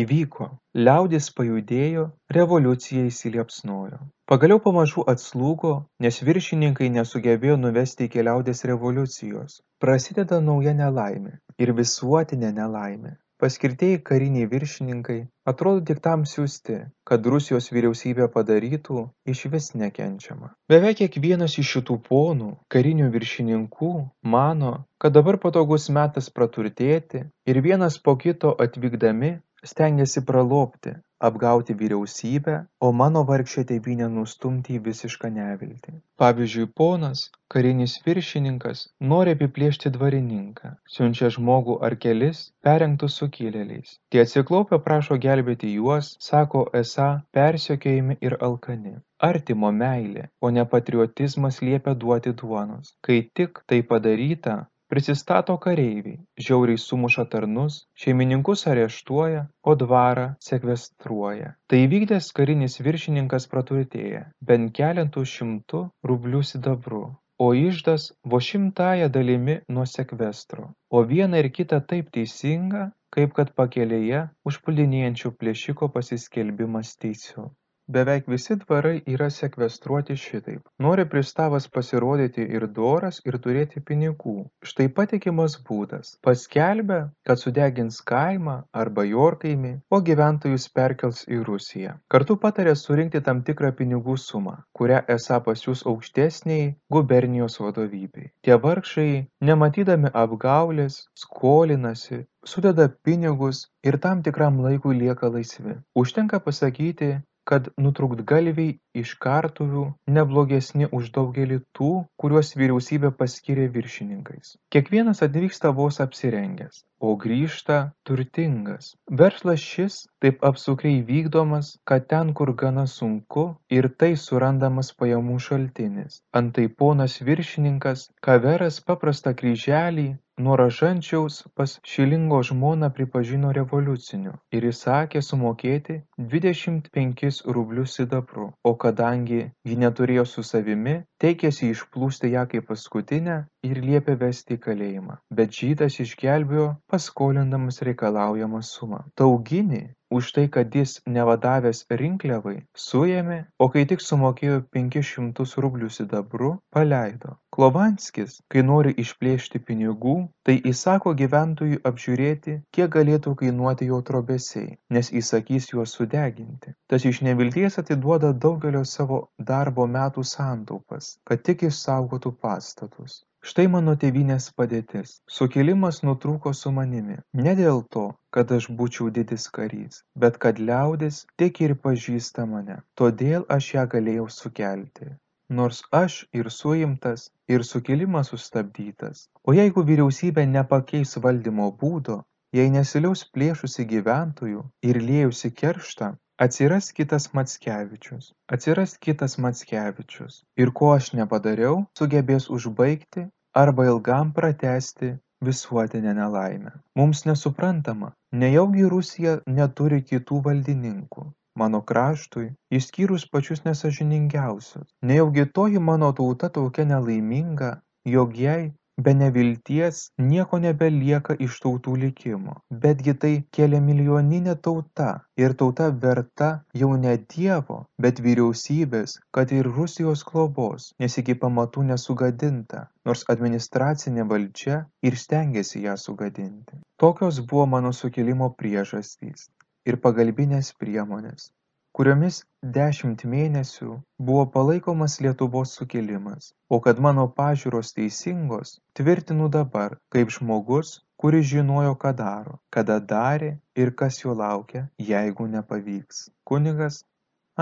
įvyko. 0.00 0.48
Liaudis 0.74 1.30
pajudėjo 1.38 2.04
revoliucija 2.36 3.06
įsiliepsnojo. 3.10 4.00
Pagaliau 4.30 4.60
pamažu 4.66 5.04
atslūgo 5.14 5.74
nes 6.04 6.20
viršininkai 6.28 6.90
nesugebėjo 6.94 7.58
nuvesti 7.66 8.08
iki 8.08 8.24
liaudies 8.26 8.64
revoliucijos. 8.70 9.60
Prasideda 9.84 10.40
nauja 10.40 10.74
nelaimė 10.78 11.38
ir 11.60 11.74
visuotinė 11.78 12.54
nelaimė. 12.56 13.18
Paskirtieji 13.42 13.98
kariniai 14.08 14.46
viršininkai 14.50 15.16
atrodo 15.50 15.80
tik 15.88 15.98
tam 16.04 16.22
siųsti 16.32 16.76
kad 17.10 17.26
rusijos 17.32 17.66
vyriausybę 17.74 18.28
padarytų 18.36 19.02
išvis 19.32 19.66
nekenčiama. 19.80 20.52
Beveik 20.70 21.00
kiekvienas 21.02 21.58
iš 21.62 21.72
šitų 21.76 21.98
ponų 22.08 22.50
karinių 22.72 23.10
viršininkų 23.16 23.90
mano 24.34 24.72
kad 25.02 25.18
dabar 25.18 25.40
patogus 25.42 25.90
metas 25.98 26.30
praturtėti 26.36 27.24
ir 27.50 27.60
vienas 27.66 27.98
po 28.06 28.14
kito 28.22 28.54
atvykdami 28.66 29.34
stengiasi 29.72 30.24
pralobti 30.30 30.94
apgauti 31.24 31.74
vyriausybę 31.80 32.54
o 32.86 32.88
mano 33.00 33.20
vargšę 33.28 33.62
tėvynę 33.68 34.08
nustumti 34.14 34.74
į 34.76 34.80
visišką 34.88 35.30
neviltį. 35.36 35.94
Pavyzdžiui 36.20 36.66
ponas 36.80 37.22
karinis 37.54 37.94
viršininkas 38.06 38.82
nori 39.12 39.34
apiplėšti 39.36 39.92
dvarininką 39.94 40.72
siunčia 40.96 41.30
žmogų 41.36 41.78
ar 41.88 41.96
kelis 42.04 42.42
perrengtus 42.66 43.16
sukilėliais. 43.22 43.96
Tie 44.10 44.20
atsiklaupę 44.24 44.80
prašo 44.88 45.18
gelbėti 45.26 45.72
juos 45.78 46.12
sako 46.28 46.66
esą 46.82 47.08
persekiojami 47.38 48.18
ir 48.28 48.38
alkani. 48.50 48.96
Artimo 49.30 49.72
meilė 49.80 50.28
o 50.44 50.52
ne 50.58 50.68
patriotizmas 50.76 51.62
liepia 51.64 51.96
duoti 52.04 52.36
duonos. 52.42 52.92
Kai 53.06 53.22
tik 53.40 53.64
tai 53.70 53.80
padaryta 53.94 54.58
prisistato 54.94 55.56
kareiviai 55.64 56.44
žiauriai 56.46 56.80
sumuša 56.82 57.24
tarnus 57.32 57.78
šeimininkus 58.02 58.60
areštuoja 58.72 59.40
o 59.70 59.74
dvarą 59.80 60.26
sekvestruoja. 60.48 61.48
Tai 61.68 61.80
įvykdęs 61.88 62.30
karinis 62.36 62.78
viršininkas 62.86 63.48
praturtėja 63.54 64.22
bent 64.50 64.70
keletu 64.78 65.24
šimtų 65.34 65.80
rublių 66.10 66.42
sidabru 66.52 67.02
o 67.38 67.48
iždas 67.54 68.06
vos 68.34 68.46
šimtąja 68.50 69.08
dalimi 69.16 69.58
nuo 69.78 69.86
sekvestro. 69.96 70.68
O 70.90 71.02
viena 71.10 71.42
ir 71.42 71.50
kita 71.58 71.80
taip 71.92 72.14
teisinga 72.14 72.84
kaip 73.18 73.34
kad 73.40 73.50
pakelėje 73.58 74.22
užpuldinėjančio 74.50 75.34
plėšiko 75.42 75.90
pasiskelbimas 75.98 76.94
teisiu 77.02 77.50
beveik 77.88 78.28
visi 78.30 78.56
dvarai 78.60 79.02
yra 79.14 79.30
sekvestruoti 79.30 80.16
šitaip. 80.16 80.62
Nori 80.78 81.04
pristavas 81.08 81.68
pasirodyti 81.68 82.46
ir 82.56 82.66
doras 82.78 83.20
ir 83.24 83.38
turėti 83.46 83.80
pinigų. 83.80 84.36
Štai 84.64 84.88
patikimas 84.98 85.58
būdas. 85.68 86.16
Paskelbia 86.24 87.00
kad 87.26 87.40
sudegins 87.40 88.00
kaimą 88.00 88.56
ar 88.72 88.90
bajorkaimį 88.98 89.74
o 89.90 90.00
gyventojus 90.00 90.68
perkels 90.74 91.24
į 91.28 91.42
rusiją. 91.48 91.98
Kartu 92.10 92.36
pataria 92.40 92.74
surinkti 92.78 93.22
tam 93.24 93.42
tikrą 93.46 93.72
pinigų 93.76 94.16
sumą 94.20 94.58
kurią 94.78 95.00
esą 95.16 95.40
pasiųs 95.46 95.84
aukštesnei 95.90 96.74
gubernijos 96.94 97.58
vadovybei. 97.62 98.30
Tie 98.44 98.56
vargšai 98.66 99.26
nematydami 99.48 100.10
apgaulės 100.24 100.96
skolinasi 101.24 102.24
sudeda 102.52 102.88
pinigus 103.06 103.62
ir 103.88 103.98
tam 104.06 104.22
tikram 104.26 104.58
laikui 104.66 104.96
lieka 104.98 105.30
laisvi. 105.36 105.78
Užtenka 106.02 106.40
pasakyti 106.48 107.14
kad 107.50 107.68
nutrūktgalviai 107.86 108.78
iš 109.02 109.14
kartuvių 109.26 109.84
ne 110.16 110.24
blogesni 110.30 110.88
už 110.98 111.10
daugelį 111.16 111.60
tų 111.78 111.92
kuriuos 112.22 112.54
vyriausybė 112.60 113.12
paskyrė 113.20 113.68
viršininkais. 113.76 114.56
Kiekvienas 114.74 115.24
atvyksta 115.28 115.74
vos 115.80 116.00
apsirengęs 116.06 116.84
o 117.04 117.14
grįžta 117.22 117.78
turtingas. 118.08 118.86
Verslas 119.20 119.64
šis 119.72 119.96
taip 120.24 120.44
apsukriai 120.48 121.02
vykdomas 121.10 121.72
kad 121.90 122.06
ten 122.12 122.32
kur 122.38 122.52
gana 122.62 122.86
sunku 122.92 123.44
ir 123.78 123.88
tai 124.02 124.12
surandamas 124.24 124.92
pajamų 125.00 125.36
šaltinis. 125.46 126.20
Antai 126.40 126.66
ponas 126.82 127.18
viršininkas 127.28 128.06
kaveras 128.28 128.80
paprastą 128.88 129.34
kryželį 129.40 130.06
nuo 130.38 130.56
rožančiaus 130.56 131.34
pas 131.54 131.76
šilingo 131.90 132.40
žmoną 132.48 132.90
pripažino 132.96 133.52
revoliuciniu 133.58 134.32
ir 134.58 134.66
įsakė 134.70 135.22
sumokėti 135.22 135.96
dvidešimt 136.18 136.90
penkis 136.96 137.40
rublius 137.56 137.94
sidabru. 137.98 138.50
O 138.64 138.74
kadangi 138.84 139.40
ji 139.70 139.76
neturėjo 139.84 140.24
su 140.32 140.42
savimi 140.42 140.96
teikėsi 141.22 141.70
išplūsti 141.74 142.32
ją 142.34 142.46
kaip 142.50 142.66
paskutinę 142.70 143.38
ir 143.70 143.82
liepė 143.88 144.18
vesti 144.20 144.58
į 144.58 144.62
kalėjimą. 144.66 145.18
Bet 145.30 145.54
žydas 145.60 146.00
išgelbėjo 146.04 146.68
paskolindamas 146.90 147.82
reikalaujamą 147.88 148.62
sumą. 148.74 149.04
Tauginį 149.20 149.84
už 150.18 150.30
tai, 150.36 150.44
kad 150.56 150.74
jis 150.78 150.98
nevadavęs 151.16 151.84
rinkliavai, 152.00 152.56
suėmė, 152.86 153.38
o 153.58 153.68
kai 153.74 153.84
tik 153.90 154.04
sumokėjo 154.04 154.60
500 154.76 155.56
rublių 155.64 155.90
sidabru, 155.96 156.50
paleido. 156.76 157.34
Klovanskis, 157.54 158.40
kai 158.50 158.64
nori 158.66 158.92
išplėšti 159.02 159.60
pinigų, 159.66 160.14
tai 160.46 160.56
įsako 160.70 161.12
gyventojui 161.20 161.78
apžiūrėti, 161.90 162.56
kiek 162.74 162.90
galėtų 162.96 163.34
kainuoti 163.42 163.90
jo 163.90 164.00
trobesiai, 164.08 164.72
nes 164.96 165.12
įsakys 165.22 165.70
juos 165.74 165.94
sudeginti. 165.98 166.74
Tas 166.90 167.06
iš 167.10 167.22
nevilties 167.28 167.78
atiduoda 167.82 168.32
daugelio 168.46 168.82
savo 168.94 169.20
darbo 169.52 169.86
metų 169.98 170.26
santaupas, 170.34 171.14
kad 171.28 171.46
tik 171.46 171.68
išsaugotų 171.70 172.34
pastatus. 172.42 173.22
Štai 173.44 173.64
mano 173.72 173.92
tėvynės 174.02 174.44
padėtis. 174.58 175.10
Sukilimas 175.38 175.98
nutrūko 176.08 176.52
su 176.56 176.70
manimi. 176.76 177.16
Ne 177.46 177.52
dėl 177.58 177.82
to, 177.96 178.04
kad 178.36 178.54
aš 178.56 178.68
būčiau 178.78 179.10
didis 179.18 179.44
karys, 179.56 179.98
bet 180.22 180.38
kad 180.44 180.62
liaudis 180.68 181.18
tik 181.42 181.60
ir 181.66 181.74
pažįsta 181.82 182.46
mane. 182.52 182.78
Todėl 183.00 183.44
aš 183.56 183.68
ją 183.74 183.84
galėjau 183.96 184.24
sukelti. 184.38 185.10
Nors 185.58 185.82
aš 186.00 186.16
ir 186.40 186.48
suimtas, 186.58 187.26
ir 187.52 187.68
sukilimas 187.72 188.32
sustabdytas. 188.32 189.26
O 189.44 189.52
jeigu 189.58 189.84
vyriausybė 189.92 190.46
nepakeis 190.54 191.12
valdymo 191.26 191.68
būdo, 191.84 192.22
jei 192.56 192.72
nesiliaus 192.72 193.26
plėšusi 193.34 193.84
gyventojų 193.92 194.64
ir 194.88 195.02
lėjusi 195.10 195.52
kerštą, 195.60 196.14
atsiras 196.38 196.92
kitas 196.92 197.32
mackevičius. 197.32 198.32
Atsiras 198.48 198.96
kitas 198.98 199.38
mackevičius. 199.38 200.42
Ir 200.56 200.72
ko 200.78 200.94
aš 200.96 201.12
nepadariau 201.18 201.84
sugebės 201.98 202.48
užbaigti 202.50 203.28
arba 203.54 203.86
ilgam 203.90 204.32
pratęsti 204.32 205.14
visuotinę 205.44 206.14
nelaimę. 206.14 206.72
Mums 206.96 207.24
nesuprantama 207.28 208.12
nejaugi 208.32 208.84
rusija 208.96 209.38
neturi 209.46 210.02
kitų 210.02 210.42
valdininkų. 210.48 211.30
Mano 211.54 211.80
kraštui 211.86 212.48
išskyrus 212.76 213.28
pačius 213.30 213.60
nesąžiningiausius 213.66 214.88
nejaugi 215.10 215.44
toji 215.58 215.82
mano 215.88 216.08
tauta 216.12 216.48
tokia 216.56 216.84
nelaiminga 216.92 217.68
jog 218.14 218.34
jai 218.36 218.72
be 218.96 219.14
nevilties 219.18 220.00
nieko 220.30 220.58
nebelieka 220.64 221.34
iš 221.46 221.56
tautų 221.64 221.94
likimo 222.02 222.54
betgi 222.84 223.14
tai 223.24 223.32
keliamilijoninė 223.56 224.54
tauta 224.66 225.08
ir 225.44 225.56
tauta 225.62 225.88
verta 226.04 226.50
jau 226.82 226.90
ne 227.06 227.14
dievo 227.34 227.78
bet 228.06 228.22
vyriausybės 228.26 229.16
kad 229.38 229.54
ir 229.58 229.70
rusijos 229.78 230.22
globos 230.30 230.92
nes 231.04 231.18
iki 231.24 231.34
pamatų 231.46 231.88
nesugadinta 231.90 232.84
nors 233.10 233.26
administracinė 233.34 234.28
valdžia 234.30 234.78
ir 235.02 235.18
stengėsi 235.24 235.82
ją 235.88 235.96
sugadinti. 236.06 236.78
Tokios 237.02 237.42
buvo 237.50 237.66
mano 237.76 237.92
sukilimo 237.92 238.52
priežastys 238.62 239.50
ir 239.90 240.00
pagalbinės 240.06 240.72
priemonės 240.80 241.50
kuriomis 241.94 242.40
dešimt 242.76 243.22
mėnesių 243.30 243.92
buvo 244.28 244.44
palaikomas 244.54 245.20
Lietuvos 245.22 245.74
sukilimas, 245.78 246.50
o 246.68 246.80
kad 246.82 246.98
mano 247.06 247.28
pažiūros 247.38 247.94
teisingos, 247.94 248.78
tvirtinu 248.98 249.46
dabar, 249.56 249.94
kaip 250.10 250.32
žmogus, 250.34 250.96
kuris 251.22 251.46
žinojo, 251.52 251.94
ką 252.02 252.10
daro, 252.18 252.58
kada 252.74 252.98
darė 253.12 253.52
ir 253.78 253.94
kas 254.00 254.18
jo 254.24 254.34
laukia, 254.34 254.88
jeigu 254.98 255.46
nepavyks. 255.52 256.28
Kunigas 256.44 257.04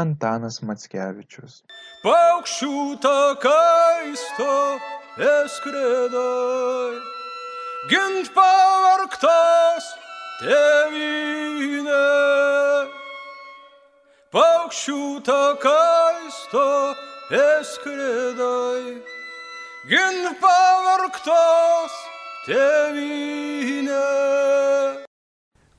Antanas 0.03 0.63
Matskevičius. 0.65 1.61
Paukščių 2.07 2.73
takaisto 3.05 4.55
eskredai, 5.29 6.97
gint 7.93 8.33
pavarktas 8.39 9.93
tėvynė 10.41 12.01
paukščių 14.33 15.21
takais 15.27 16.37
to 16.53 16.69
eskridai, 17.37 18.95
gin 19.91 20.19
pavarktos 20.41 21.93
tėvynė. 22.47 24.07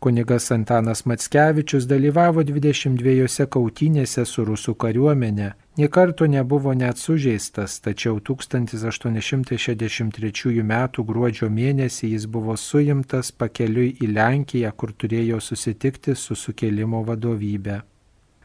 Kunigas 0.03 0.45
Antanas 0.51 1.01
Matskevičius 1.07 1.87
dalyvavo 1.87 2.43
22 2.43 3.47
kautynėse 3.55 4.25
su 4.27 4.43
rusų 4.45 4.75
kariuomenė, 4.83 5.49
niekarto 5.79 6.27
nebuvo 6.27 6.73
net 6.77 6.97
sužeistas, 6.99 7.79
tačiau 7.81 8.19
1863 8.19 10.61
m. 10.61 10.73
gruodžio 11.07 11.49
mėnesį 11.49 12.07
jis 12.11 12.25
buvo 12.27 12.57
suimtas 12.59 13.31
pakeliui 13.31 13.95
į 14.03 14.07
Lenkiją, 14.13 14.71
kur 14.75 14.91
turėjo 14.91 15.39
susitikti 15.41 16.15
su 16.19 16.35
sukėlimo 16.35 17.03
vadovybė 17.07 17.92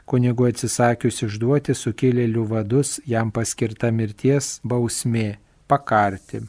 kunigui 0.09 0.53
atsisakius 0.53 1.23
išduoti 1.27 1.75
sukilėlių 1.77 2.45
vadus 2.53 2.95
jam 3.07 3.33
paskirta 3.35 3.91
mirties 3.93 4.59
bausmė- 4.65 5.37
pakarti. 5.71 6.41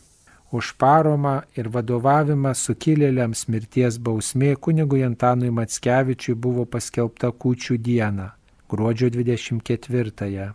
Už 0.52 0.74
paromą 0.82 1.36
ir 1.56 1.70
vadovavimą 1.70 2.56
sukilėliams 2.58 3.48
mirties 3.54 4.00
bausmė 4.00 4.56
kunigui 4.56 5.04
Antanui 5.06 5.52
Matskevičiui 5.52 6.34
buvo 6.36 6.66
paskelbta 6.66 7.30
kūčių 7.32 7.78
dieną, 7.78 8.32
gruodžio 8.70 9.10
24-ąją. 9.14 10.48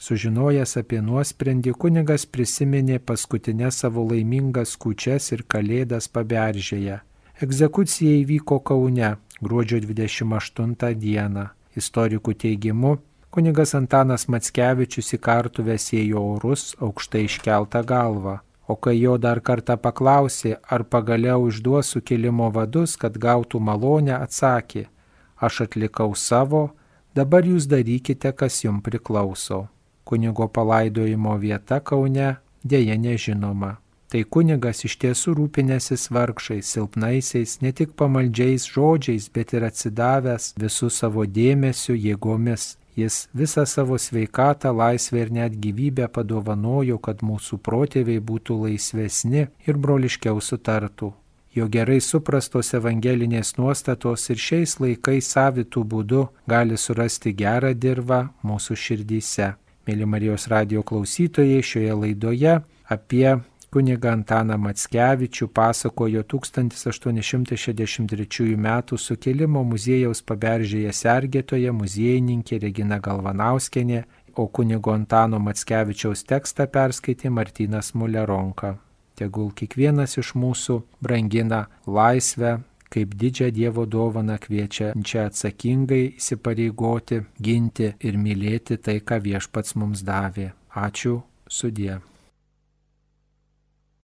Sužinojęs 0.00 0.76
apie 0.80 1.00
nuosprendį, 1.04 1.72
kunigas 1.72 2.26
prisiminė 2.26 2.98
paskutinę 2.98 3.68
savo 3.70 4.04
laimingas 4.10 4.76
kučias 4.76 5.32
ir 5.32 5.42
kalėdas 5.42 6.08
paberžėje. 6.08 7.00
Egzekucija 7.42 8.14
įvyko 8.22 8.60
Kaune 8.64 9.16
gruodžio 9.42 9.80
28 9.80 10.94
dieną. 10.94 11.50
Istorikų 11.76 12.34
teigimu, 12.34 12.96
kunigas 13.30 13.76
Antanas 13.78 14.26
Matskevičius 14.26 15.12
į 15.14 15.18
kartuvę 15.22 15.76
sėjo 15.78 16.22
orus 16.34 16.72
aukštai 16.82 17.26
iškeltą 17.28 17.84
galvą, 17.86 18.40
o 18.66 18.74
kai 18.74 18.96
jo 18.98 19.16
dar 19.18 19.40
kartą 19.40 19.76
paklausė, 19.78 20.56
ar 20.66 20.82
pagaliau 20.84 21.46
išduos 21.50 21.92
sukilimo 21.94 22.50
vadus, 22.54 22.96
kad 22.96 23.18
gautų 23.18 23.60
malonę, 23.62 24.16
atsakė, 24.18 24.88
aš 25.38 25.60
atlikau 25.66 26.14
savo, 26.14 26.70
dabar 27.14 27.46
jūs 27.46 27.70
darykite, 27.70 28.32
kas 28.32 28.64
jums 28.64 28.82
priklauso. 28.86 29.68
Kunigo 30.04 30.48
palaidojimo 30.50 31.36
vieta 31.38 31.78
Kaune 31.80 32.36
dėja 32.66 32.98
nežinoma. 32.98 33.76
Tai 34.10 34.24
kunigas 34.26 34.80
iš 34.88 34.96
tiesų 34.98 35.36
rūpinėsis 35.38 36.08
vargšais, 36.10 36.66
silpnaisiais, 36.74 37.60
ne 37.62 37.70
tik 37.70 37.92
pamaldžiais 37.94 38.64
žodžiais, 38.66 39.28
bet 39.30 39.54
ir 39.54 39.66
atsidavęs 39.68 40.48
visų 40.58 40.88
savo 40.90 41.22
dėmesio 41.38 41.94
jėgomis. 41.94 42.72
Jis 42.98 43.28
visą 43.38 43.62
savo 43.70 43.94
sveikatą, 44.02 44.72
laisvę 44.74 45.20
ir 45.22 45.30
net 45.30 45.54
gyvybę 45.62 46.08
padovanojo, 46.10 46.98
kad 46.98 47.22
mūsų 47.22 47.60
protėviai 47.62 48.18
būtų 48.18 48.56
laisvesni 48.64 49.46
ir 49.46 49.78
broliškiau 49.78 50.42
sutartų. 50.42 51.12
Jo 51.54 51.68
gerai 51.70 52.00
suprastos 52.02 52.74
evangelinės 52.74 53.56
nuostatos 53.58 54.26
ir 54.30 54.42
šiais 54.42 54.76
laikais 54.82 55.30
savitų 55.36 55.84
būdų 55.94 56.24
gali 56.50 56.78
surasti 56.78 57.30
gerą 57.34 57.72
dirbą 57.78 58.24
mūsų 58.42 58.74
širdyse. 58.74 59.52
Mėly 59.86 60.06
Marijos 60.06 60.50
radio 60.50 60.82
klausytojai, 60.86 61.62
šioje 61.62 61.94
laidoje 62.02 62.58
apie 62.90 63.38
kunigą 63.70 64.10
Antaną 64.10 64.58
Matskevičių 64.58 65.48
pasakojo 65.48 66.22
1863 66.22 68.54
m. 68.54 68.82
sukilimo 68.98 69.64
muziejaus 69.64 70.22
paberžėje 70.22 70.92
sergėtoje 70.92 71.72
muziejininkė 71.72 72.58
Regina 72.64 72.98
Galvanauskienė, 72.98 74.04
o 74.34 74.46
kunigo 74.46 74.92
Antano 74.94 75.38
Matskevičiaus 75.38 76.24
tekstą 76.24 76.66
perskaitė 76.66 77.30
Martinas 77.30 77.94
Muleronka. 77.94 78.76
Tegul 79.14 79.50
kiekvienas 79.54 80.18
iš 80.18 80.34
mūsų 80.34 80.82
brangina 81.02 81.66
laisvę, 81.86 82.60
kaip 82.90 83.14
didžią 83.14 83.50
Dievo 83.54 83.86
dovaną 83.86 84.38
kviečiančią 84.42 85.26
atsakingai 85.30 86.14
įsipareigoti, 86.18 87.22
ginti 87.38 87.94
ir 88.00 88.16
mylėti 88.18 88.76
tai, 88.82 89.00
ką 89.00 89.22
viešpats 89.22 89.74
mums 89.78 90.02
davė. 90.02 90.52
Ačiū 90.74 91.22
sudie. 91.46 92.09